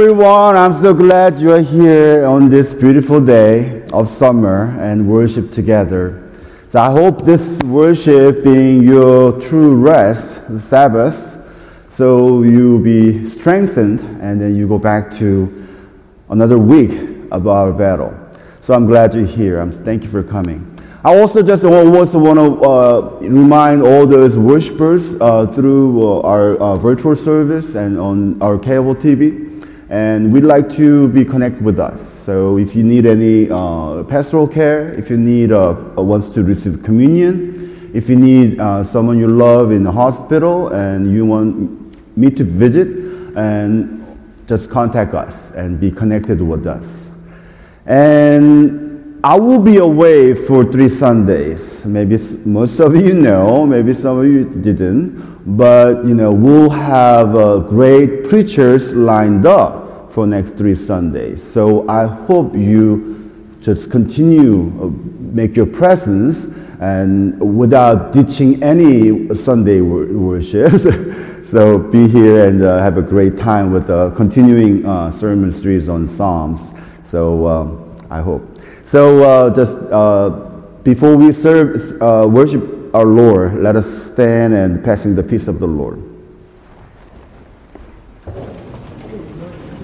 Everyone, 0.00 0.56
I'm 0.56 0.72
so 0.80 0.94
glad 0.94 1.38
you 1.38 1.52
are 1.52 1.60
here 1.60 2.24
on 2.24 2.48
this 2.48 2.72
beautiful 2.72 3.20
day 3.20 3.82
of 3.92 4.08
summer 4.08 4.74
and 4.80 5.06
worship 5.06 5.52
together. 5.52 6.32
So 6.70 6.80
I 6.80 6.90
hope 6.90 7.26
this 7.26 7.58
worship 7.64 8.42
being 8.42 8.82
your 8.82 9.38
true 9.38 9.76
rest, 9.76 10.40
the 10.48 10.58
Sabbath, 10.58 11.38
so 11.90 12.42
you 12.42 12.78
be 12.78 13.28
strengthened 13.28 14.00
and 14.22 14.40
then 14.40 14.56
you 14.56 14.66
go 14.66 14.78
back 14.78 15.12
to 15.16 15.68
another 16.30 16.56
week 16.56 17.28
of 17.30 17.46
our 17.46 17.70
battle. 17.70 18.18
So 18.62 18.72
I'm 18.72 18.86
glad 18.86 19.14
you're 19.14 19.26
here. 19.26 19.60
I'm, 19.60 19.70
thank 19.70 20.02
you 20.02 20.08
for 20.08 20.22
coming. 20.22 20.66
I 21.04 21.14
also 21.18 21.42
just 21.42 21.62
also 21.62 22.18
want 22.18 22.38
to 22.38 22.62
uh, 22.64 23.18
remind 23.20 23.82
all 23.82 24.06
those 24.06 24.38
worshipers 24.38 25.12
uh, 25.20 25.46
through 25.46 26.02
uh, 26.02 26.22
our 26.22 26.56
uh, 26.56 26.74
virtual 26.76 27.14
service 27.14 27.74
and 27.74 27.98
on 27.98 28.40
our 28.40 28.58
cable 28.58 28.94
TV 28.94 29.49
and 29.90 30.32
we'd 30.32 30.44
like 30.44 30.70
to 30.70 31.08
be 31.08 31.24
connected 31.24 31.62
with 31.62 31.80
us. 31.80 32.00
So 32.24 32.58
if 32.58 32.76
you 32.76 32.84
need 32.84 33.06
any 33.06 33.50
uh, 33.50 34.04
pastoral 34.04 34.46
care, 34.46 34.94
if 34.94 35.10
you 35.10 35.18
need 35.18 35.50
uh, 35.50 35.74
wants 35.96 36.28
to 36.30 36.44
receive 36.44 36.82
communion, 36.84 37.90
if 37.92 38.08
you 38.08 38.14
need 38.14 38.60
uh, 38.60 38.84
someone 38.84 39.18
you 39.18 39.26
love 39.26 39.72
in 39.72 39.82
the 39.82 39.90
hospital 39.90 40.68
and 40.68 41.12
you 41.12 41.26
want 41.26 42.16
me 42.16 42.30
to 42.30 42.44
visit, 42.44 42.88
and 43.36 43.96
just 44.48 44.70
contact 44.70 45.14
us 45.14 45.50
and 45.52 45.78
be 45.78 45.90
connected 45.92 46.40
with 46.40 46.66
us. 46.66 47.10
And 47.86 49.20
I 49.22 49.38
will 49.38 49.60
be 49.60 49.76
away 49.76 50.34
for 50.34 50.64
three 50.64 50.88
Sundays. 50.88 51.86
Maybe 51.86 52.16
most 52.44 52.80
of 52.80 52.96
you 52.96 53.14
know, 53.14 53.66
maybe 53.66 53.94
some 53.94 54.18
of 54.18 54.24
you 54.26 54.44
didn't 54.44 55.30
but 55.46 56.04
you 56.04 56.14
know 56.14 56.32
we'll 56.32 56.70
have 56.70 57.34
uh, 57.34 57.58
great 57.58 58.24
preachers 58.28 58.92
lined 58.92 59.46
up 59.46 59.79
for 60.10 60.26
next 60.26 60.56
three 60.56 60.74
Sundays. 60.74 61.42
So 61.42 61.88
I 61.88 62.06
hope 62.06 62.54
you 62.54 63.56
just 63.60 63.90
continue 63.90 64.72
uh, 64.82 64.88
make 65.32 65.54
your 65.54 65.66
presence 65.66 66.44
and 66.80 67.38
without 67.56 68.12
ditching 68.12 68.62
any 68.62 69.32
Sunday 69.34 69.80
worship. 69.80 70.72
so 71.44 71.78
be 71.78 72.08
here 72.08 72.48
and 72.48 72.64
uh, 72.64 72.78
have 72.78 72.96
a 72.96 73.02
great 73.02 73.36
time 73.36 73.70
with 73.70 73.86
the 73.86 74.10
continuing 74.12 74.84
uh, 74.86 75.10
sermon 75.10 75.52
series 75.52 75.88
on 75.88 76.08
Psalms. 76.08 76.72
So 77.04 77.46
um, 77.46 78.06
I 78.10 78.20
hope. 78.20 78.58
So 78.82 79.22
uh, 79.22 79.54
just 79.54 79.76
uh, 79.92 80.30
before 80.82 81.16
we 81.16 81.32
serve 81.32 82.00
worship 82.32 82.94
our 82.94 83.04
Lord, 83.04 83.62
let 83.62 83.76
us 83.76 84.10
stand 84.10 84.54
and 84.54 84.82
passing 84.82 85.14
the 85.14 85.22
peace 85.22 85.46
of 85.46 85.60
the 85.60 85.68
Lord. 85.68 86.09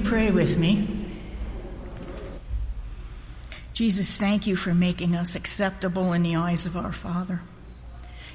pray 0.00 0.30
with 0.30 0.56
me? 0.58 1.04
Jesus, 3.72 4.16
thank 4.16 4.46
you 4.46 4.54
for 4.54 4.72
making 4.72 5.16
us 5.16 5.34
acceptable 5.34 6.12
in 6.12 6.22
the 6.22 6.36
eyes 6.36 6.66
of 6.66 6.76
our 6.76 6.92
Father. 6.92 7.40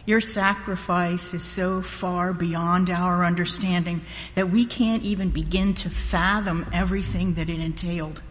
Your 0.06 0.22
sacrifice 0.22 1.34
is 1.34 1.44
so 1.44 1.82
far 1.82 2.34
beyond 2.34 2.90
our 2.90 3.24
understanding 3.24 4.02
that 4.36 4.50
we 4.50 4.66
can't 4.66 5.04
even 5.04 5.30
begin 5.30 5.74
to 5.76 5.90
fathom 5.90 6.66
everything 6.74 7.36
that 7.36 7.50
it 7.50 7.60
entailed. 7.60 8.22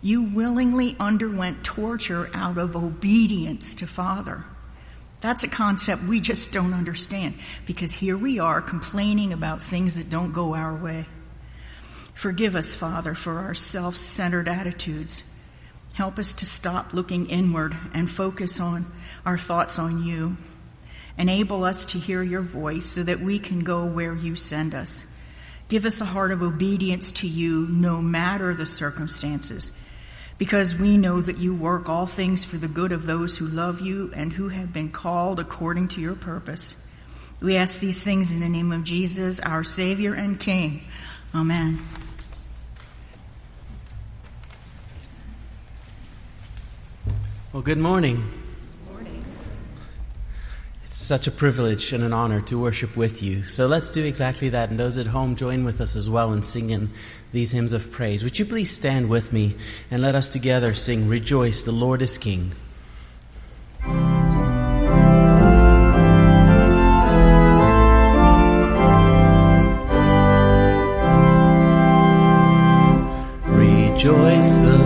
You 0.00 0.22
willingly 0.22 0.96
underwent 0.98 1.64
torture 1.64 2.30
out 2.34 2.56
of 2.56 2.76
obedience 2.76 3.74
to 3.74 3.86
Father. 3.86 4.44
That's 5.20 5.44
a 5.44 5.48
concept 5.48 6.02
we 6.04 6.20
just 6.20 6.50
don't 6.50 6.72
understand 6.72 7.34
because 7.66 7.92
here 7.92 8.16
we 8.16 8.38
are 8.38 8.60
complaining 8.60 9.32
about 9.32 9.62
things 9.62 9.96
that 9.96 10.08
don't 10.08 10.32
go 10.32 10.54
our 10.54 10.74
way. 10.74 11.06
Forgive 12.22 12.54
us, 12.54 12.72
Father, 12.72 13.14
for 13.14 13.40
our 13.40 13.52
self 13.52 13.96
centered 13.96 14.46
attitudes. 14.46 15.24
Help 15.94 16.20
us 16.20 16.32
to 16.34 16.46
stop 16.46 16.94
looking 16.94 17.26
inward 17.26 17.76
and 17.94 18.08
focus 18.08 18.60
on 18.60 18.86
our 19.26 19.36
thoughts 19.36 19.76
on 19.76 20.04
you. 20.04 20.36
Enable 21.18 21.64
us 21.64 21.84
to 21.86 21.98
hear 21.98 22.22
your 22.22 22.42
voice 22.42 22.86
so 22.86 23.02
that 23.02 23.18
we 23.18 23.40
can 23.40 23.64
go 23.64 23.86
where 23.86 24.14
you 24.14 24.36
send 24.36 24.72
us. 24.72 25.04
Give 25.68 25.84
us 25.84 26.00
a 26.00 26.04
heart 26.04 26.30
of 26.30 26.42
obedience 26.42 27.10
to 27.10 27.26
you 27.26 27.66
no 27.68 28.00
matter 28.00 28.54
the 28.54 28.66
circumstances, 28.66 29.72
because 30.38 30.76
we 30.76 30.96
know 30.96 31.20
that 31.20 31.38
you 31.38 31.56
work 31.56 31.88
all 31.88 32.06
things 32.06 32.44
for 32.44 32.56
the 32.56 32.68
good 32.68 32.92
of 32.92 33.04
those 33.04 33.36
who 33.36 33.48
love 33.48 33.80
you 33.80 34.12
and 34.14 34.32
who 34.32 34.48
have 34.48 34.72
been 34.72 34.92
called 34.92 35.40
according 35.40 35.88
to 35.88 36.00
your 36.00 36.14
purpose. 36.14 36.76
We 37.40 37.56
ask 37.56 37.80
these 37.80 38.04
things 38.04 38.30
in 38.30 38.38
the 38.38 38.48
name 38.48 38.70
of 38.70 38.84
Jesus, 38.84 39.40
our 39.40 39.64
Savior 39.64 40.14
and 40.14 40.38
King. 40.38 40.82
Amen. 41.34 41.80
Well, 47.52 47.60
good 47.60 47.76
morning. 47.76 48.16
good 48.16 48.94
morning. 48.94 49.24
It's 50.84 50.96
such 50.96 51.26
a 51.26 51.30
privilege 51.30 51.92
and 51.92 52.02
an 52.02 52.14
honor 52.14 52.40
to 52.40 52.58
worship 52.58 52.96
with 52.96 53.22
you. 53.22 53.42
So 53.42 53.66
let's 53.66 53.90
do 53.90 54.02
exactly 54.02 54.48
that. 54.48 54.70
And 54.70 54.80
those 54.80 54.96
at 54.96 55.04
home, 55.04 55.36
join 55.36 55.62
with 55.62 55.82
us 55.82 55.94
as 55.94 56.08
well 56.08 56.32
in 56.32 56.40
singing 56.40 56.88
these 57.30 57.52
hymns 57.52 57.74
of 57.74 57.90
praise. 57.90 58.24
Would 58.24 58.38
you 58.38 58.46
please 58.46 58.70
stand 58.70 59.10
with 59.10 59.34
me 59.34 59.54
and 59.90 60.00
let 60.00 60.14
us 60.14 60.30
together 60.30 60.72
sing, 60.72 61.08
Rejoice, 61.08 61.64
the 61.64 61.72
Lord 61.72 62.00
is 62.00 62.16
King. 62.16 62.54
Rejoice, 73.44 74.56
the 74.56 74.81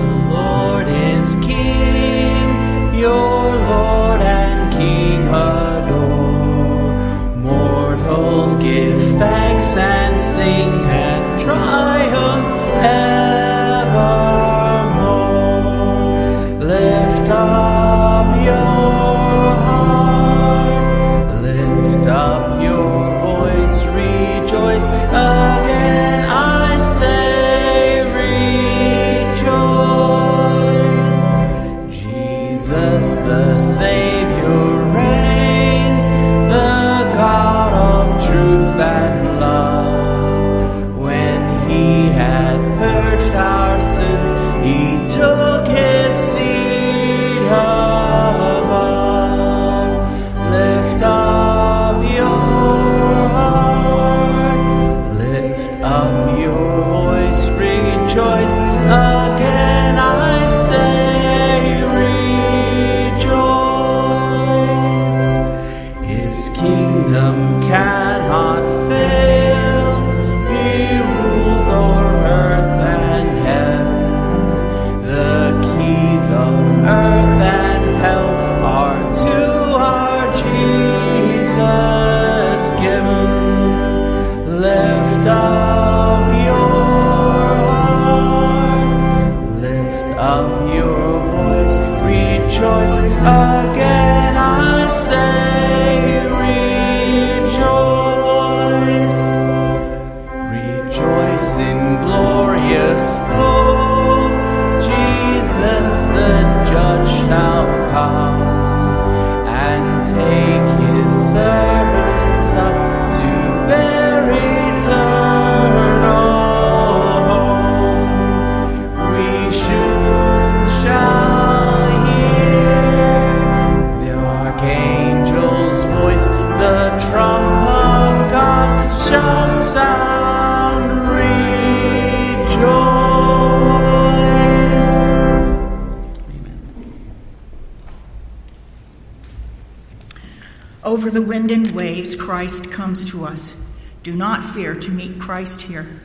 Over 140.87 141.11
the 141.11 141.21
wind 141.21 141.51
and 141.51 141.69
waves, 141.73 142.15
Christ 142.15 142.71
comes 142.71 143.05
to 143.07 143.25
us. 143.25 143.57
Do 144.05 144.15
not 144.15 144.55
fear 144.55 144.73
to 144.77 144.91
meet 144.93 145.19
Christ 145.19 145.63
here. 145.63 146.01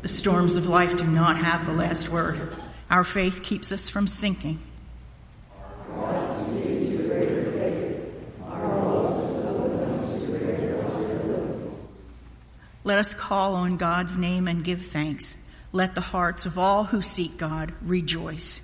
The 0.00 0.08
storms 0.08 0.56
of 0.56 0.68
life 0.68 0.96
do 0.96 1.06
not 1.06 1.36
have 1.36 1.66
the 1.66 1.74
last 1.74 2.08
word. 2.08 2.56
Our 2.88 3.04
faith 3.04 3.42
keeps 3.42 3.72
us 3.72 3.90
from 3.90 4.06
sinking. 4.06 4.58
Let 12.84 12.98
us 12.98 13.12
call 13.12 13.54
on 13.54 13.76
God's 13.76 14.16
name 14.16 14.48
and 14.48 14.64
give 14.64 14.80
thanks. 14.86 15.36
Let 15.72 15.94
the 15.94 16.00
hearts 16.00 16.46
of 16.46 16.58
all 16.58 16.84
who 16.84 17.00
seek 17.02 17.36
God 17.36 17.72
rejoice. 17.80 18.60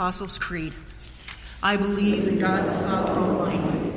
Apostles' 0.00 0.38
Creed. 0.38 0.72
I 1.62 1.76
believe 1.76 2.26
in 2.26 2.38
God 2.38 2.64
the 2.64 2.72
Father 2.72 3.12
Almighty. 3.12 3.90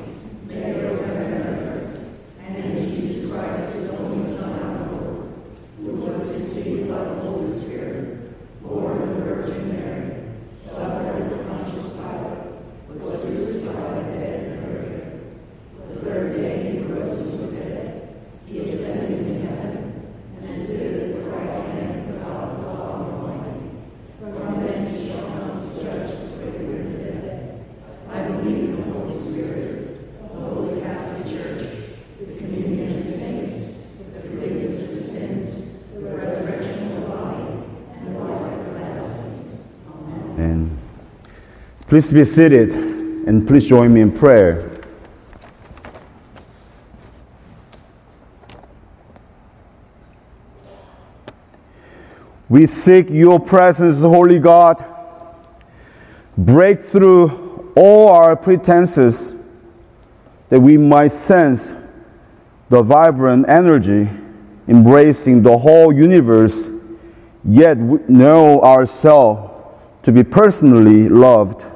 And 40.37 40.77
please 41.93 42.11
be 42.11 42.25
seated 42.25 42.71
and 42.71 43.47
please 43.47 43.69
join 43.69 43.93
me 43.93 44.01
in 44.01 44.11
prayer. 44.11 44.67
We 52.49 52.65
seek 52.65 53.11
your 53.11 53.39
presence, 53.39 53.99
Holy 53.99 54.39
God. 54.39 54.83
Break 56.35 56.81
through 56.81 57.71
all 57.75 58.09
our 58.09 58.35
pretenses 58.37 59.35
that 60.49 60.59
we 60.59 60.77
might 60.77 61.11
sense 61.11 61.75
the 62.71 62.81
vibrant 62.81 63.47
energy 63.47 64.09
embracing 64.67 65.43
the 65.43 65.59
whole 65.59 65.93
universe, 65.93 66.71
yet 67.45 67.77
we 67.77 67.99
know 68.07 68.63
ourselves 68.63 69.51
to 70.01 70.11
be 70.11 70.23
personally 70.23 71.07
loved 71.07 71.69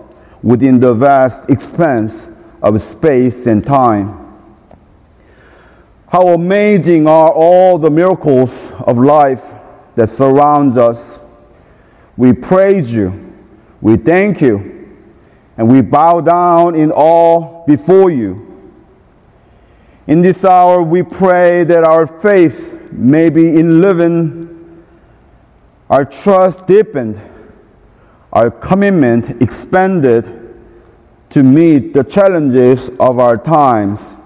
within 0.47 0.79
the 0.79 0.93
vast 0.93 1.49
expanse 1.49 2.25
of 2.61 2.81
space 2.81 3.47
and 3.47 3.65
time. 3.65 4.33
How 6.07 6.29
amazing 6.29 7.05
are 7.05 7.29
all 7.29 7.77
the 7.77 7.89
miracles 7.89 8.71
of 8.85 8.97
life 8.97 9.53
that 9.95 10.07
surround 10.07 10.77
us. 10.77 11.19
We 12.15 12.31
praise 12.31 12.93
you, 12.93 13.35
we 13.81 13.97
thank 13.97 14.39
you, 14.39 14.95
and 15.57 15.67
we 15.69 15.81
bow 15.81 16.21
down 16.21 16.75
in 16.75 16.93
awe 16.93 17.65
before 17.65 18.09
you. 18.09 18.45
In 20.07 20.21
this 20.21 20.45
hour, 20.45 20.81
we 20.81 21.03
pray 21.03 21.65
that 21.65 21.83
our 21.83 22.07
faith 22.07 22.79
may 22.93 23.29
be 23.29 23.59
enlivened, 23.59 24.85
our 25.89 26.05
trust 26.05 26.65
deepened, 26.67 27.21
our 28.31 28.49
commitment 28.49 29.41
expanded 29.41 30.36
to 31.29 31.43
meet 31.43 31.93
the 31.93 32.03
challenges 32.03 32.89
of 32.99 33.19
our 33.19 33.37
times. 33.37 34.17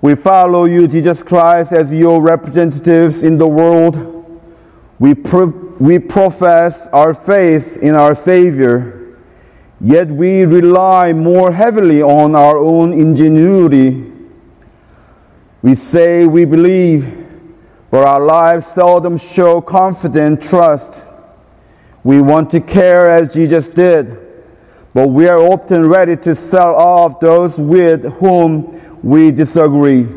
We 0.00 0.14
follow 0.14 0.66
you, 0.66 0.86
Jesus 0.86 1.22
Christ, 1.22 1.72
as 1.72 1.92
your 1.92 2.22
representatives 2.22 3.22
in 3.22 3.36
the 3.36 3.48
world. 3.48 4.40
We, 5.00 5.14
pro- 5.14 5.46
we 5.80 5.98
profess 5.98 6.88
our 6.88 7.14
faith 7.14 7.78
in 7.78 7.94
our 7.94 8.14
Savior, 8.14 9.16
yet 9.80 10.08
we 10.08 10.44
rely 10.44 11.12
more 11.12 11.52
heavily 11.52 12.02
on 12.02 12.34
our 12.34 12.58
own 12.58 12.92
ingenuity. 12.92 14.12
We 15.62 15.74
say 15.74 16.26
we 16.26 16.44
believe, 16.44 17.26
but 17.90 18.04
our 18.04 18.20
lives 18.20 18.66
seldom 18.66 19.16
show 19.16 19.60
confident 19.60 20.42
trust. 20.42 21.04
We 22.04 22.20
want 22.20 22.50
to 22.52 22.60
care 22.60 23.10
as 23.10 23.34
Jesus 23.34 23.66
did, 23.66 24.27
but 24.98 25.10
we 25.10 25.28
are 25.28 25.38
often 25.38 25.88
ready 25.88 26.16
to 26.16 26.34
sell 26.34 26.74
off 26.74 27.20
those 27.20 27.56
with 27.56 28.02
whom 28.14 29.00
we 29.00 29.30
disagree. 29.30 30.08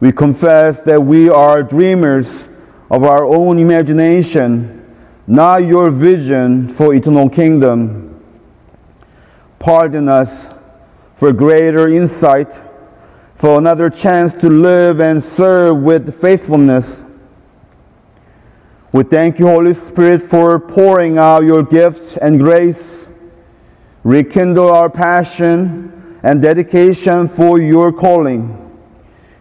We 0.00 0.12
confess 0.12 0.82
that 0.82 1.02
we 1.02 1.30
are 1.30 1.62
dreamers 1.62 2.46
of 2.90 3.04
our 3.04 3.24
own 3.24 3.58
imagination, 3.58 4.84
not 5.26 5.64
your 5.64 5.90
vision 5.90 6.68
for 6.68 6.92
eternal 6.92 7.30
kingdom. 7.30 8.22
Pardon 9.58 10.10
us 10.10 10.50
for 11.14 11.32
greater 11.32 11.88
insight, 11.88 12.52
for 13.34 13.56
another 13.56 13.88
chance 13.88 14.34
to 14.34 14.50
live 14.50 15.00
and 15.00 15.24
serve 15.24 15.78
with 15.78 16.20
faithfulness. 16.20 17.02
We 18.92 19.04
thank 19.04 19.38
you, 19.38 19.46
Holy 19.46 19.72
Spirit, 19.72 20.20
for 20.20 20.60
pouring 20.60 21.16
out 21.16 21.44
your 21.44 21.62
gifts 21.62 22.18
and 22.18 22.38
grace. 22.38 23.01
Rekindle 24.04 24.70
our 24.70 24.90
passion 24.90 26.18
and 26.22 26.42
dedication 26.42 27.28
for 27.28 27.60
your 27.60 27.92
calling. 27.92 28.58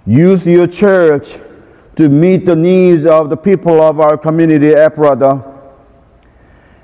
Use 0.06 0.46
your 0.46 0.68
church 0.68 1.40
to 1.96 2.10
meet 2.10 2.46
the 2.46 2.56
needs 2.56 3.06
of 3.06 3.30
the 3.30 3.38
people 3.38 3.82
of 3.82 4.00
our 4.00 4.18
community, 4.18 4.70
Ephrata. 4.70 5.48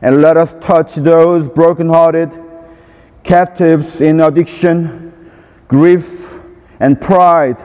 And 0.02 0.22
let 0.22 0.38
us 0.38 0.56
touch 0.62 0.96
those 0.96 1.50
brokenhearted, 1.50 2.40
captives 3.24 4.02
in 4.02 4.22
addiction, 4.22 5.32
grief, 5.68 6.40
and 6.80 7.00
pride 7.02 7.58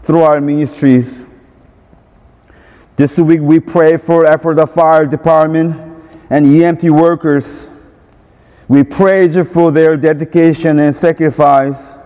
through 0.00 0.22
our 0.22 0.40
ministries. 0.40 1.24
This 2.96 3.18
week 3.18 3.40
we 3.40 3.58
pray 3.58 3.96
for 3.96 4.26
Ephrata 4.26 4.66
Fire 4.66 5.06
Department 5.06 5.74
and 6.30 6.46
EMT 6.46 6.90
workers. 6.90 7.70
We 8.68 8.82
praise 8.82 9.36
you 9.36 9.44
for 9.44 9.70
their 9.70 9.96
dedication 9.96 10.78
and 10.78 10.94
sacrifice 10.94 11.98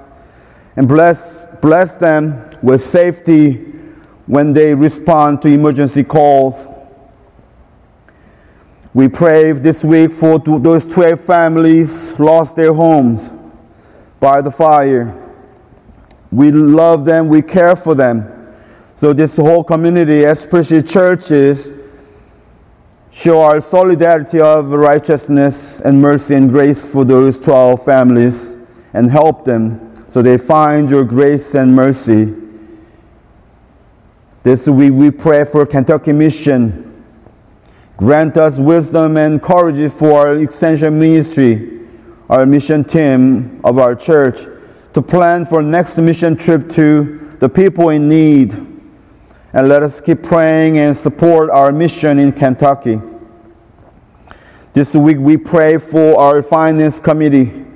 and 0.76 0.88
bless, 0.88 1.46
bless 1.60 1.92
them 1.94 2.56
with 2.62 2.82
safety 2.82 3.54
when 4.26 4.52
they 4.52 4.74
respond 4.74 5.40
to 5.42 5.48
emergency 5.48 6.04
calls. 6.04 6.66
We 8.92 9.08
pray 9.08 9.52
this 9.52 9.84
week 9.84 10.12
for 10.12 10.38
those 10.38 10.84
12 10.84 11.20
families 11.20 12.18
lost 12.18 12.56
their 12.56 12.72
homes 12.72 13.30
by 14.18 14.40
the 14.40 14.50
fire. 14.50 15.14
We 16.32 16.50
love 16.50 17.04
them, 17.04 17.28
we 17.28 17.42
care 17.42 17.76
for 17.76 17.94
them. 17.94 18.34
So, 18.96 19.12
this 19.12 19.36
whole 19.36 19.62
community, 19.62 20.24
especially 20.24 20.82
churches, 20.82 21.70
show 23.18 23.40
our 23.40 23.60
solidarity 23.60 24.40
of 24.40 24.70
righteousness 24.70 25.80
and 25.80 26.00
mercy 26.00 26.36
and 26.36 26.50
grace 26.50 26.86
for 26.86 27.04
those 27.04 27.36
12 27.36 27.84
families 27.84 28.54
and 28.92 29.10
help 29.10 29.44
them 29.44 30.06
so 30.08 30.22
they 30.22 30.38
find 30.38 30.88
your 30.88 31.02
grace 31.02 31.56
and 31.56 31.74
mercy. 31.74 32.32
This 34.44 34.68
week 34.68 34.92
we 34.92 35.10
pray 35.10 35.44
for 35.44 35.66
Kentucky 35.66 36.12
Mission. 36.12 37.04
Grant 37.96 38.36
us 38.36 38.60
wisdom 38.60 39.16
and 39.16 39.42
courage 39.42 39.90
for 39.90 40.28
our 40.28 40.36
extension 40.36 40.96
ministry, 40.96 41.88
our 42.30 42.46
mission 42.46 42.84
team 42.84 43.60
of 43.64 43.78
our 43.78 43.96
church, 43.96 44.46
to 44.94 45.02
plan 45.02 45.44
for 45.44 45.60
next 45.60 45.96
mission 45.96 46.36
trip 46.36 46.70
to 46.70 47.36
the 47.40 47.48
people 47.48 47.88
in 47.88 48.08
need. 48.08 48.67
And 49.58 49.68
let 49.68 49.82
us 49.82 50.00
keep 50.00 50.22
praying 50.22 50.78
and 50.78 50.96
support 50.96 51.50
our 51.50 51.72
mission 51.72 52.20
in 52.20 52.30
Kentucky. 52.30 53.00
This 54.72 54.94
week 54.94 55.18
we 55.18 55.36
pray 55.36 55.78
for 55.78 56.16
our 56.16 56.42
finance 56.42 57.00
committee, 57.00 57.66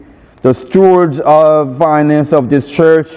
the 0.43 0.53
stewards 0.55 1.19
of 1.19 1.77
finance 1.77 2.33
of 2.33 2.49
this 2.49 2.71
church, 2.71 3.09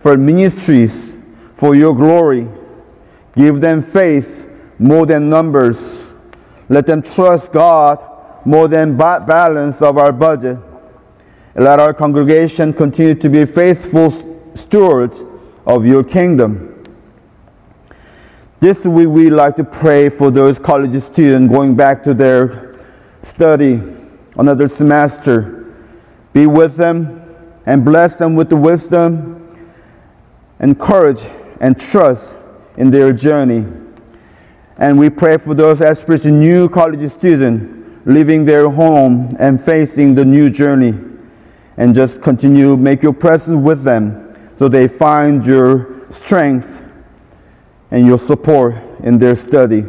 for 0.00 0.16
ministries, 0.16 1.12
for 1.54 1.76
your 1.76 1.94
glory. 1.94 2.48
Give 3.36 3.60
them 3.60 3.80
faith 3.80 4.50
more 4.80 5.06
than 5.06 5.30
numbers. 5.30 6.02
Let 6.68 6.88
them 6.88 7.02
trust 7.02 7.52
God 7.52 8.04
more 8.44 8.66
than 8.66 8.96
balance 8.96 9.82
of 9.82 9.98
our 9.98 10.10
budget. 10.10 10.58
Let 11.54 11.78
our 11.78 11.94
congregation 11.94 12.72
continue 12.72 13.14
to 13.14 13.30
be 13.30 13.44
faithful 13.44 14.10
stewards 14.56 15.22
of 15.64 15.86
your 15.86 16.02
kingdom. 16.02 16.70
This 18.60 18.84
week 18.84 19.08
we 19.08 19.30
like 19.30 19.56
to 19.56 19.64
pray 19.64 20.10
for 20.10 20.30
those 20.30 20.58
college 20.58 21.02
students 21.02 21.50
going 21.50 21.74
back 21.74 22.02
to 22.02 22.12
their 22.12 22.76
study, 23.22 23.80
another 24.36 24.68
semester. 24.68 25.72
Be 26.34 26.44
with 26.44 26.76
them 26.76 27.24
and 27.64 27.86
bless 27.86 28.18
them 28.18 28.36
with 28.36 28.50
the 28.50 28.56
wisdom 28.56 29.50
and 30.58 30.78
courage 30.78 31.22
and 31.62 31.80
trust 31.80 32.36
in 32.76 32.90
their 32.90 33.14
journey. 33.14 33.64
And 34.76 34.98
we 34.98 35.08
pray 35.08 35.38
for 35.38 35.54
those, 35.54 35.80
especially 35.80 36.32
new 36.32 36.68
college 36.68 37.10
students, 37.10 38.04
leaving 38.04 38.44
their 38.44 38.68
home 38.68 39.34
and 39.38 39.58
facing 39.58 40.14
the 40.14 40.26
new 40.26 40.50
journey. 40.50 40.98
And 41.78 41.94
just 41.94 42.20
continue, 42.20 42.76
make 42.76 43.02
your 43.02 43.14
presence 43.14 43.64
with 43.64 43.84
them 43.84 44.34
so 44.58 44.68
they 44.68 44.86
find 44.86 45.46
your 45.46 46.04
strength 46.10 46.79
and 47.90 48.06
your 48.06 48.18
support 48.18 48.74
in 49.02 49.18
their 49.18 49.34
study. 49.34 49.84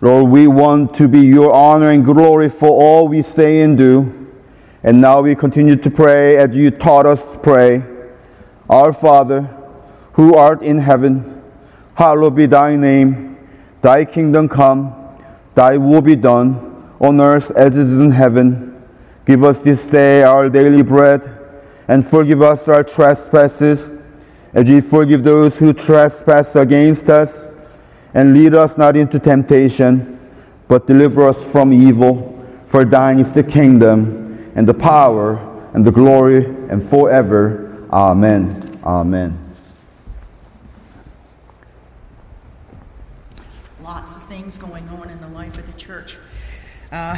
Lord, 0.00 0.30
we 0.30 0.46
want 0.46 0.94
to 0.94 1.08
be 1.08 1.20
your 1.20 1.52
honor 1.52 1.90
and 1.90 2.04
glory 2.04 2.48
for 2.48 2.68
all 2.68 3.06
we 3.06 3.20
say 3.22 3.60
and 3.60 3.76
do. 3.76 4.16
And 4.82 5.00
now 5.00 5.20
we 5.20 5.34
continue 5.34 5.76
to 5.76 5.90
pray 5.90 6.38
as 6.38 6.56
you 6.56 6.70
taught 6.70 7.04
us 7.04 7.20
to 7.20 7.38
pray. 7.38 7.84
Our 8.68 8.94
Father, 8.94 9.42
who 10.14 10.34
art 10.34 10.62
in 10.62 10.78
heaven, 10.78 11.42
hallowed 11.94 12.36
be 12.36 12.46
thy 12.46 12.76
name. 12.76 13.36
Thy 13.82 14.04
kingdom 14.06 14.48
come, 14.48 14.94
thy 15.54 15.76
will 15.76 16.00
be 16.00 16.16
done, 16.16 16.94
on 16.98 17.20
earth 17.20 17.50
as 17.52 17.76
it 17.76 17.86
is 17.86 17.98
in 17.98 18.10
heaven. 18.10 18.82
Give 19.26 19.44
us 19.44 19.58
this 19.58 19.84
day 19.84 20.22
our 20.22 20.48
daily 20.48 20.82
bread, 20.82 21.38
and 21.88 22.06
forgive 22.06 22.40
us 22.40 22.68
our 22.68 22.84
trespasses, 22.84 23.92
as 24.52 24.68
we 24.68 24.80
forgive 24.80 25.22
those 25.22 25.58
who 25.58 25.72
trespass 25.72 26.56
against 26.56 27.08
us 27.08 27.44
and 28.14 28.34
lead 28.34 28.54
us 28.54 28.76
not 28.76 28.96
into 28.96 29.18
temptation, 29.18 30.18
but 30.66 30.86
deliver 30.86 31.28
us 31.28 31.42
from 31.42 31.72
evil. 31.72 32.26
For 32.66 32.84
thine 32.84 33.18
is 33.18 33.30
the 33.32 33.42
kingdom, 33.42 34.52
and 34.54 34.66
the 34.66 34.74
power, 34.74 35.38
and 35.74 35.84
the 35.84 35.92
glory, 35.92 36.44
and 36.44 36.82
forever. 36.82 37.86
Amen. 37.92 38.80
Amen. 38.84 39.38
Lots 43.82 44.16
of 44.16 44.22
things 44.24 44.58
going 44.58 44.88
on 44.88 45.08
in 45.08 45.20
the 45.20 45.28
life 45.28 45.58
of 45.58 45.66
the 45.66 45.78
church. 45.78 46.16
Uh, 46.92 47.16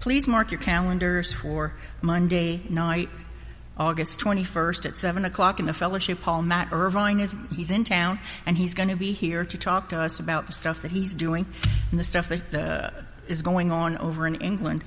please 0.00 0.26
mark 0.28 0.50
your 0.50 0.60
calendars 0.60 1.32
for 1.32 1.74
Monday 2.02 2.62
night, 2.68 3.08
August 3.78 4.18
21st 4.20 4.86
at 4.86 4.96
7 4.96 5.24
o'clock 5.24 5.60
in 5.60 5.66
the 5.66 5.74
fellowship 5.74 6.20
hall. 6.22 6.42
Matt 6.42 6.72
Irvine 6.72 7.20
is, 7.20 7.36
he's 7.54 7.70
in 7.70 7.84
town 7.84 8.18
and 8.46 8.56
he's 8.56 8.74
going 8.74 8.88
to 8.88 8.96
be 8.96 9.12
here 9.12 9.44
to 9.44 9.58
talk 9.58 9.90
to 9.90 10.00
us 10.00 10.18
about 10.18 10.46
the 10.46 10.52
stuff 10.52 10.82
that 10.82 10.90
he's 10.90 11.12
doing 11.12 11.46
and 11.90 12.00
the 12.00 12.04
stuff 12.04 12.28
that 12.28 12.54
uh, 12.54 12.90
is 13.28 13.42
going 13.42 13.70
on 13.70 13.98
over 13.98 14.26
in 14.26 14.36
England. 14.36 14.82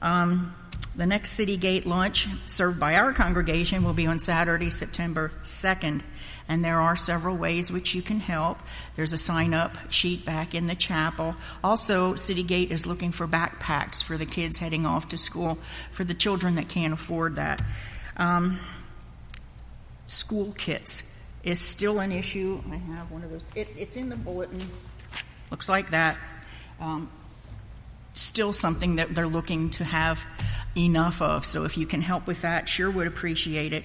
Um, 0.00 0.54
the 0.94 1.06
next 1.06 1.30
City 1.30 1.56
Gate 1.56 1.86
lunch 1.86 2.28
served 2.44 2.78
by 2.78 2.96
our 2.96 3.12
congregation 3.12 3.82
will 3.82 3.94
be 3.94 4.06
on 4.06 4.18
Saturday, 4.18 4.68
September 4.68 5.32
2nd. 5.42 6.02
And 6.48 6.62
there 6.62 6.80
are 6.80 6.96
several 6.96 7.36
ways 7.36 7.72
which 7.72 7.94
you 7.94 8.02
can 8.02 8.20
help. 8.20 8.58
There's 8.94 9.14
a 9.14 9.18
sign 9.18 9.54
up 9.54 9.78
sheet 9.90 10.26
back 10.26 10.54
in 10.54 10.66
the 10.66 10.74
chapel. 10.74 11.34
Also, 11.64 12.14
City 12.16 12.42
Gate 12.42 12.70
is 12.70 12.86
looking 12.86 13.10
for 13.10 13.26
backpacks 13.26 14.02
for 14.02 14.18
the 14.18 14.26
kids 14.26 14.58
heading 14.58 14.84
off 14.84 15.08
to 15.08 15.16
school 15.16 15.56
for 15.92 16.04
the 16.04 16.14
children 16.14 16.56
that 16.56 16.68
can't 16.68 16.92
afford 16.92 17.36
that. 17.36 17.62
Um, 18.16 18.60
school 20.06 20.52
kits 20.52 21.02
is 21.42 21.60
still 21.60 22.00
an 22.00 22.12
issue. 22.12 22.62
I 22.70 22.76
have 22.76 23.10
one 23.10 23.24
of 23.24 23.30
those. 23.30 23.44
It, 23.54 23.68
it's 23.76 23.96
in 23.96 24.08
the 24.08 24.16
bulletin. 24.16 24.60
Looks 25.50 25.68
like 25.68 25.90
that. 25.90 26.18
Um, 26.80 27.10
still 28.14 28.52
something 28.52 28.96
that 28.96 29.14
they're 29.14 29.26
looking 29.26 29.70
to 29.70 29.84
have 29.84 30.24
enough 30.76 31.22
of. 31.22 31.44
So 31.44 31.64
if 31.64 31.76
you 31.76 31.86
can 31.86 32.00
help 32.00 32.26
with 32.26 32.42
that, 32.42 32.68
sure 32.68 32.90
would 32.90 33.06
appreciate 33.06 33.72
it. 33.72 33.84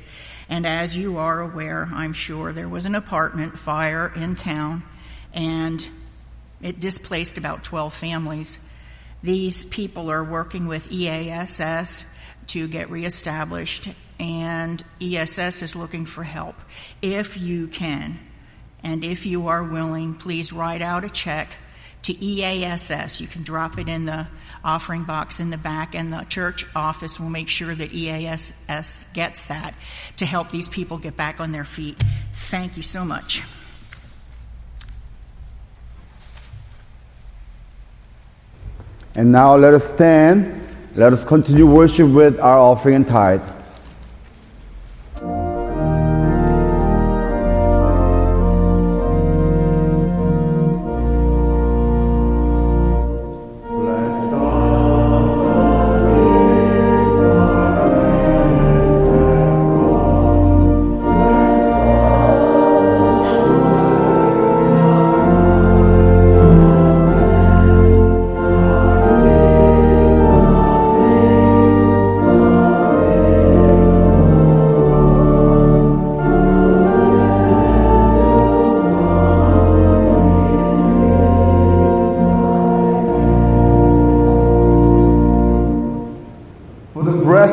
And 0.50 0.66
as 0.66 0.98
you 0.98 1.18
are 1.18 1.42
aware, 1.42 1.90
I'm 1.92 2.14
sure 2.14 2.54
there 2.54 2.70
was 2.70 2.86
an 2.86 2.96
apartment 2.96 3.58
fire 3.58 4.12
in 4.16 4.36
town 4.36 4.84
and 5.34 5.88
it 6.62 6.80
displaced 6.80 7.38
about 7.38 7.64
12 7.64 7.94
families. 7.94 8.60
These 9.24 9.66
people 9.66 10.10
are 10.10 10.24
working 10.24 10.68
with 10.68 10.92
EASS 10.92 12.06
to 12.48 12.68
get 12.68 12.90
reestablished 12.90 13.90
and 14.20 14.84
EASS 15.00 15.62
is 15.62 15.76
looking 15.76 16.06
for 16.06 16.24
help. 16.24 16.56
If 17.02 17.40
you 17.40 17.68
can, 17.68 18.20
and 18.84 19.04
if 19.04 19.26
you 19.26 19.48
are 19.48 19.64
willing, 19.64 20.16
please 20.16 20.54
write 20.54 20.82
out 20.82 21.04
a 21.04 21.10
check 21.10 21.52
to 22.04 22.14
EASS. 22.14 23.20
You 23.20 23.28
can 23.28 23.44
drop 23.44 23.78
it 23.78 23.90
in 23.90 24.06
the 24.06 24.28
offering 24.64 25.04
box 25.04 25.40
in 25.40 25.50
the 25.50 25.58
back, 25.58 25.94
and 25.94 26.12
the 26.12 26.24
church 26.30 26.66
office 26.76 27.20
will 27.20 27.30
make 27.30 27.50
sure 27.50 27.74
that 27.74 27.94
EASS 27.94 28.54
gets 29.14 29.48
that 29.48 29.74
to 30.18 30.26
help 30.26 30.52
these 30.52 30.70
people 30.70 30.98
get 30.98 31.18
back 31.18 31.40
on 31.40 31.52
their 31.52 31.66
feet. 31.66 32.02
Thank 32.34 32.78
you 32.78 32.84
so 32.84 33.04
much. 33.04 33.44
And 39.16 39.32
now 39.32 39.56
let 39.56 39.74
us 39.74 39.92
stand. 39.92 40.62
Let 40.96 41.12
us 41.12 41.24
continue 41.24 41.66
worship 41.66 42.10
with 42.10 42.40
our 42.40 42.58
offering 42.58 42.96
and 42.96 43.08
tithe. 43.08 43.57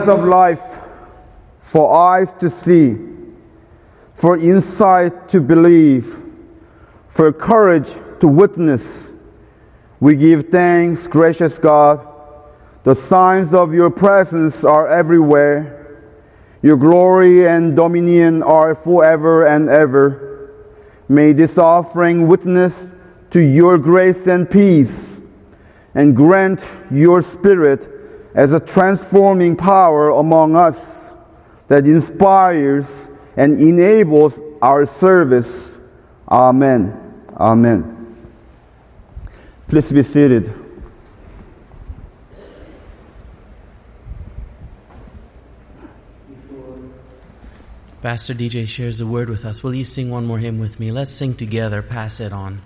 Of 0.08 0.24
life, 0.24 0.78
for 1.60 1.96
eyes 1.96 2.32
to 2.34 2.50
see, 2.50 2.96
for 4.14 4.36
insight 4.36 5.28
to 5.28 5.40
believe, 5.40 6.22
for 7.08 7.32
courage 7.32 7.92
to 8.20 8.28
witness. 8.28 9.12
We 10.00 10.16
give 10.16 10.50
thanks, 10.50 11.06
gracious 11.06 11.58
God. 11.58 12.06
The 12.84 12.94
signs 12.94 13.54
of 13.54 13.72
your 13.72 13.90
presence 13.90 14.64
are 14.64 14.86
everywhere. 14.86 16.02
Your 16.62 16.76
glory 16.76 17.46
and 17.46 17.76
dominion 17.76 18.42
are 18.42 18.74
forever 18.74 19.46
and 19.46 19.68
ever. 19.68 20.50
May 21.08 21.32
this 21.32 21.58
offering 21.58 22.26
witness 22.26 22.84
to 23.30 23.40
your 23.40 23.78
grace 23.78 24.26
and 24.26 24.50
peace 24.50 25.20
and 25.94 26.16
grant 26.16 26.66
your 26.90 27.22
spirit 27.22 27.93
as 28.34 28.52
a 28.52 28.60
transforming 28.60 29.56
power 29.56 30.10
among 30.10 30.56
us 30.56 31.12
that 31.68 31.86
inspires 31.86 33.08
and 33.36 33.60
enables 33.60 34.40
our 34.60 34.86
service. 34.86 35.76
Amen. 36.28 37.24
Amen. 37.36 37.90
Please 39.68 39.92
be 39.92 40.02
seated. 40.02 40.52
Pastor 48.02 48.34
DJ 48.34 48.68
shares 48.68 49.00
a 49.00 49.06
word 49.06 49.30
with 49.30 49.46
us. 49.46 49.62
Will 49.62 49.74
you 49.74 49.84
sing 49.84 50.10
one 50.10 50.26
more 50.26 50.36
hymn 50.36 50.58
with 50.58 50.78
me? 50.78 50.90
Let's 50.90 51.10
sing 51.10 51.34
together. 51.34 51.80
Pass 51.80 52.20
it 52.20 52.34
on. 52.34 52.60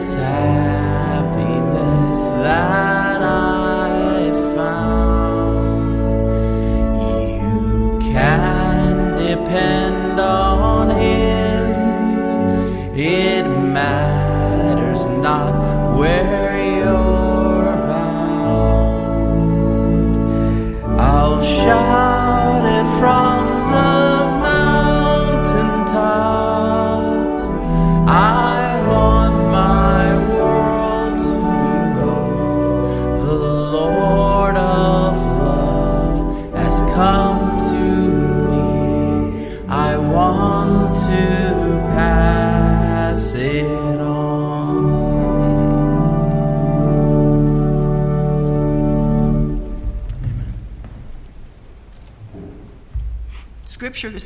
Scripture 0.00 0.30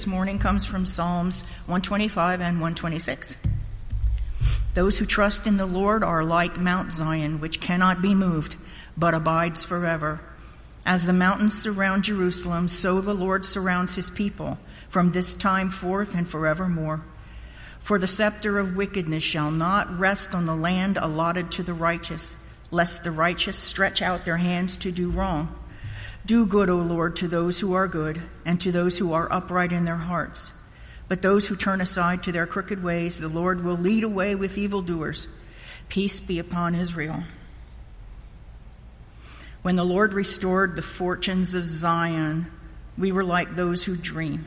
this 0.04 0.10
morning 0.10 0.38
comes 0.38 0.66
from 0.66 0.84
Psalms 0.84 1.40
125 1.64 2.42
and 2.42 2.60
126. 2.60 3.38
Those 4.74 4.98
who 4.98 5.06
trust 5.06 5.46
in 5.46 5.56
the 5.56 5.64
Lord 5.64 6.04
are 6.04 6.22
like 6.22 6.58
Mount 6.58 6.92
Zion, 6.92 7.40
which 7.40 7.58
cannot 7.58 8.02
be 8.02 8.14
moved, 8.14 8.56
but 8.98 9.14
abides 9.14 9.64
forever. 9.64 10.20
As 10.84 11.06
the 11.06 11.14
mountains 11.14 11.58
surround 11.58 12.04
Jerusalem, 12.04 12.68
so 12.68 13.00
the 13.00 13.14
Lord 13.14 13.46
surrounds 13.46 13.96
his 13.96 14.10
people 14.10 14.58
from 14.90 15.10
this 15.10 15.32
time 15.34 15.70
forth 15.70 16.14
and 16.14 16.28
forevermore. 16.28 17.02
For 17.80 17.98
the 17.98 18.06
scepter 18.06 18.58
of 18.58 18.76
wickedness 18.76 19.22
shall 19.22 19.50
not 19.50 19.98
rest 19.98 20.34
on 20.34 20.44
the 20.44 20.54
land 20.54 20.98
allotted 21.00 21.50
to 21.52 21.62
the 21.62 21.72
righteous, 21.72 22.36
lest 22.70 23.04
the 23.04 23.10
righteous 23.10 23.56
stretch 23.56 24.02
out 24.02 24.26
their 24.26 24.36
hands 24.36 24.76
to 24.78 24.92
do 24.92 25.08
wrong. 25.08 25.63
Do 26.26 26.46
good, 26.46 26.70
O 26.70 26.76
Lord, 26.76 27.16
to 27.16 27.28
those 27.28 27.60
who 27.60 27.74
are 27.74 27.86
good, 27.86 28.22
and 28.46 28.60
to 28.62 28.72
those 28.72 28.98
who 28.98 29.12
are 29.12 29.30
upright 29.30 29.72
in 29.72 29.84
their 29.84 29.96
hearts. 29.96 30.52
But 31.06 31.20
those 31.20 31.46
who 31.46 31.56
turn 31.56 31.80
aside 31.80 32.22
to 32.22 32.32
their 32.32 32.46
crooked 32.46 32.82
ways, 32.82 33.20
the 33.20 33.28
Lord 33.28 33.62
will 33.62 33.76
lead 33.76 34.04
away 34.04 34.34
with 34.34 34.56
evildoers. 34.56 35.28
Peace 35.88 36.20
be 36.20 36.38
upon 36.38 36.74
Israel. 36.74 37.24
When 39.60 39.76
the 39.76 39.84
Lord 39.84 40.14
restored 40.14 40.76
the 40.76 40.82
fortunes 40.82 41.54
of 41.54 41.66
Zion, 41.66 42.50
we 42.96 43.12
were 43.12 43.24
like 43.24 43.54
those 43.54 43.84
who 43.84 43.96
dream. 43.96 44.46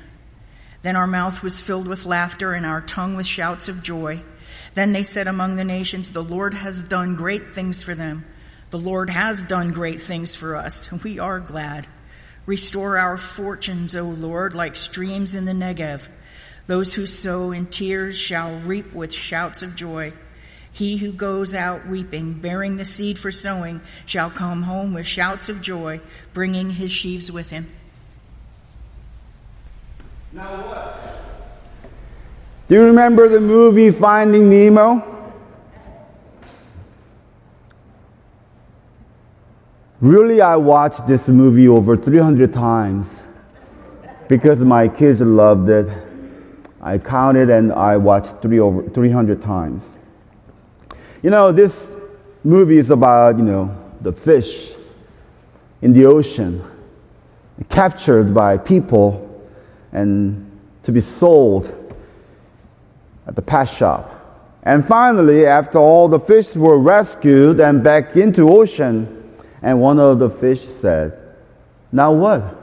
Then 0.82 0.96
our 0.96 1.08
mouth 1.08 1.44
was 1.44 1.62
filled 1.62 1.88
with 1.88 2.06
laughter 2.06 2.54
and 2.54 2.66
our 2.66 2.82
tongue 2.82 3.16
with 3.16 3.28
shouts 3.28 3.68
of 3.68 3.84
joy. 3.84 4.22
Then 4.74 4.92
they 4.92 5.04
said 5.04 5.28
among 5.28 5.56
the 5.56 5.64
nations, 5.64 6.12
The 6.12 6.24
Lord 6.24 6.54
has 6.54 6.84
done 6.84 7.16
great 7.16 7.50
things 7.50 7.84
for 7.84 7.96
them. 7.96 8.26
The 8.70 8.80
Lord 8.80 9.10
has 9.10 9.44
done 9.44 9.72
great 9.72 10.02
things 10.02 10.36
for 10.36 10.56
us, 10.56 10.92
and 10.92 11.02
we 11.02 11.20
are 11.20 11.40
glad. 11.40 11.88
Restore 12.46 12.98
our 12.98 13.18
fortunes, 13.18 13.96
O 13.96 14.04
Lord, 14.04 14.54
like 14.54 14.76
streams 14.76 15.36
in 15.36 15.46
the 15.46 15.54
Negev. 15.54 16.08
Those 16.66 16.94
who 16.94 17.06
sow 17.06 17.52
in 17.52 17.68
tears 17.68 18.18
shall 18.18 18.58
reap 18.60 18.94
with 18.94 19.14
shouts 19.14 19.62
of 19.62 19.76
joy. 19.76 20.12
He 20.74 20.98
who 20.98 21.14
goes 21.14 21.54
out 21.56 21.88
weeping, 21.88 22.34
bearing 22.34 22.76
the 22.76 22.86
seed 22.86 23.18
for 23.18 23.32
sowing, 23.32 23.82
shall 24.06 24.30
come 24.30 24.64
home 24.64 24.94
with 24.94 25.06
shouts 25.06 25.48
of 25.48 25.62
joy, 25.62 26.02
bringing 26.34 26.70
his 26.70 26.92
sheaves 26.92 27.32
with 27.32 27.50
him. 27.50 27.72
Now 30.34 30.44
what? 30.44 31.04
Do 32.68 32.76
you 32.76 32.82
remember 32.84 33.30
the 33.30 33.40
movie 33.40 33.92
Finding 33.92 34.50
Nemo? 34.50 35.17
Really, 40.00 40.42
I 40.42 40.56
watched 40.58 41.08
this 41.08 41.28
movie 41.28 41.68
over 41.68 41.96
300 41.96 42.54
times 42.54 43.24
because 44.28 44.60
my 44.60 44.88
kids 44.88 45.22
loved 45.22 45.70
it. 45.70 45.88
I 46.82 47.00
counted 47.00 47.50
and 47.50 47.74
I 47.74 47.98
watched 47.98 48.40
three 48.40 48.60
over 48.60 48.88
300 48.88 49.42
times. 49.42 49.98
You 51.24 51.32
know, 51.32 51.52
this 51.52 51.90
movie 52.44 52.78
is 52.78 52.92
about, 52.92 53.40
you 53.40 53.44
know, 53.44 53.76
the 54.02 54.14
fish 54.14 54.76
in 55.82 55.94
the 55.94 56.06
ocean 56.06 56.64
captured 57.70 58.36
by 58.36 58.56
people 58.56 59.24
and 59.94 60.46
to 60.84 60.92
be 60.92 61.02
sold 61.02 61.74
at 63.26 63.36
the 63.36 63.42
pet 63.42 63.68
shop. 63.68 64.14
And 64.62 64.86
finally, 64.86 65.48
after 65.48 65.80
all 65.80 66.08
the 66.08 66.20
fish 66.20 66.56
were 66.56 66.78
rescued 66.78 67.60
and 67.60 67.84
back 67.84 68.16
into 68.16 68.48
ocean, 68.50 69.18
and 69.62 69.82
one 69.82 70.00
of 70.00 70.20
the 70.20 70.30
fish 70.30 70.68
said, 70.68 71.36
Now 71.92 72.12
what? 72.12 72.56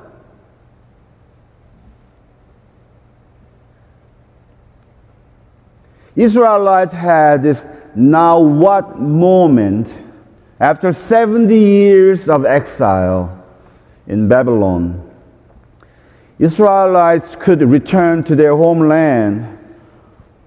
Israelites 6.16 6.92
had 6.92 7.42
this 7.42 7.66
now 7.96 8.40
what 8.40 9.00
moment 9.00 9.92
after 10.60 10.92
70 10.92 11.54
years 11.56 12.28
of 12.28 12.44
exile 12.44 13.44
in 14.06 14.28
Babylon. 14.28 15.00
Israelites 16.38 17.34
could 17.34 17.62
return 17.62 18.22
to 18.24 18.36
their 18.36 18.56
homeland, 18.56 19.58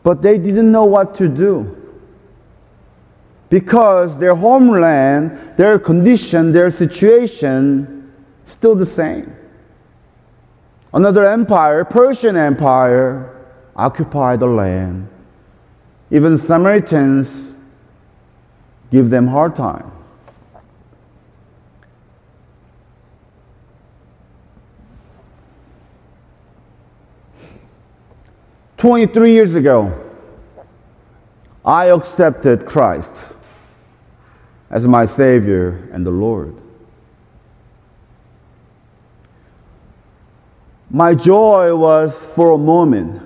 but 0.03 0.21
they 0.21 0.37
didn't 0.37 0.71
know 0.71 0.85
what 0.85 1.15
to 1.15 1.27
do 1.27 1.86
because 3.49 4.19
their 4.19 4.35
homeland, 4.35 5.55
their 5.57 5.79
condition, 5.79 6.51
their 6.51 6.69
situation, 6.69 8.13
still 8.45 8.75
the 8.75 8.85
same. 8.85 9.33
Another 10.93 11.25
empire, 11.25 11.85
Persian 11.85 12.35
Empire, 12.35 13.33
occupied 13.75 14.39
the 14.39 14.47
land. 14.47 15.07
Even 16.11 16.37
Samaritans 16.37 17.51
give 18.91 19.09
them 19.09 19.27
hard 19.27 19.55
time. 19.55 19.91
Twenty-three 28.77 29.33
years 29.33 29.55
ago, 29.55 29.91
I 31.65 31.87
accepted 31.87 32.65
Christ 32.65 33.11
as 34.69 34.87
my 34.87 35.05
Savior 35.05 35.89
and 35.91 36.05
the 36.05 36.11
Lord. 36.11 36.55
My 40.89 41.13
joy 41.13 41.75
was 41.75 42.17
for 42.35 42.51
a 42.51 42.57
moment, 42.57 43.21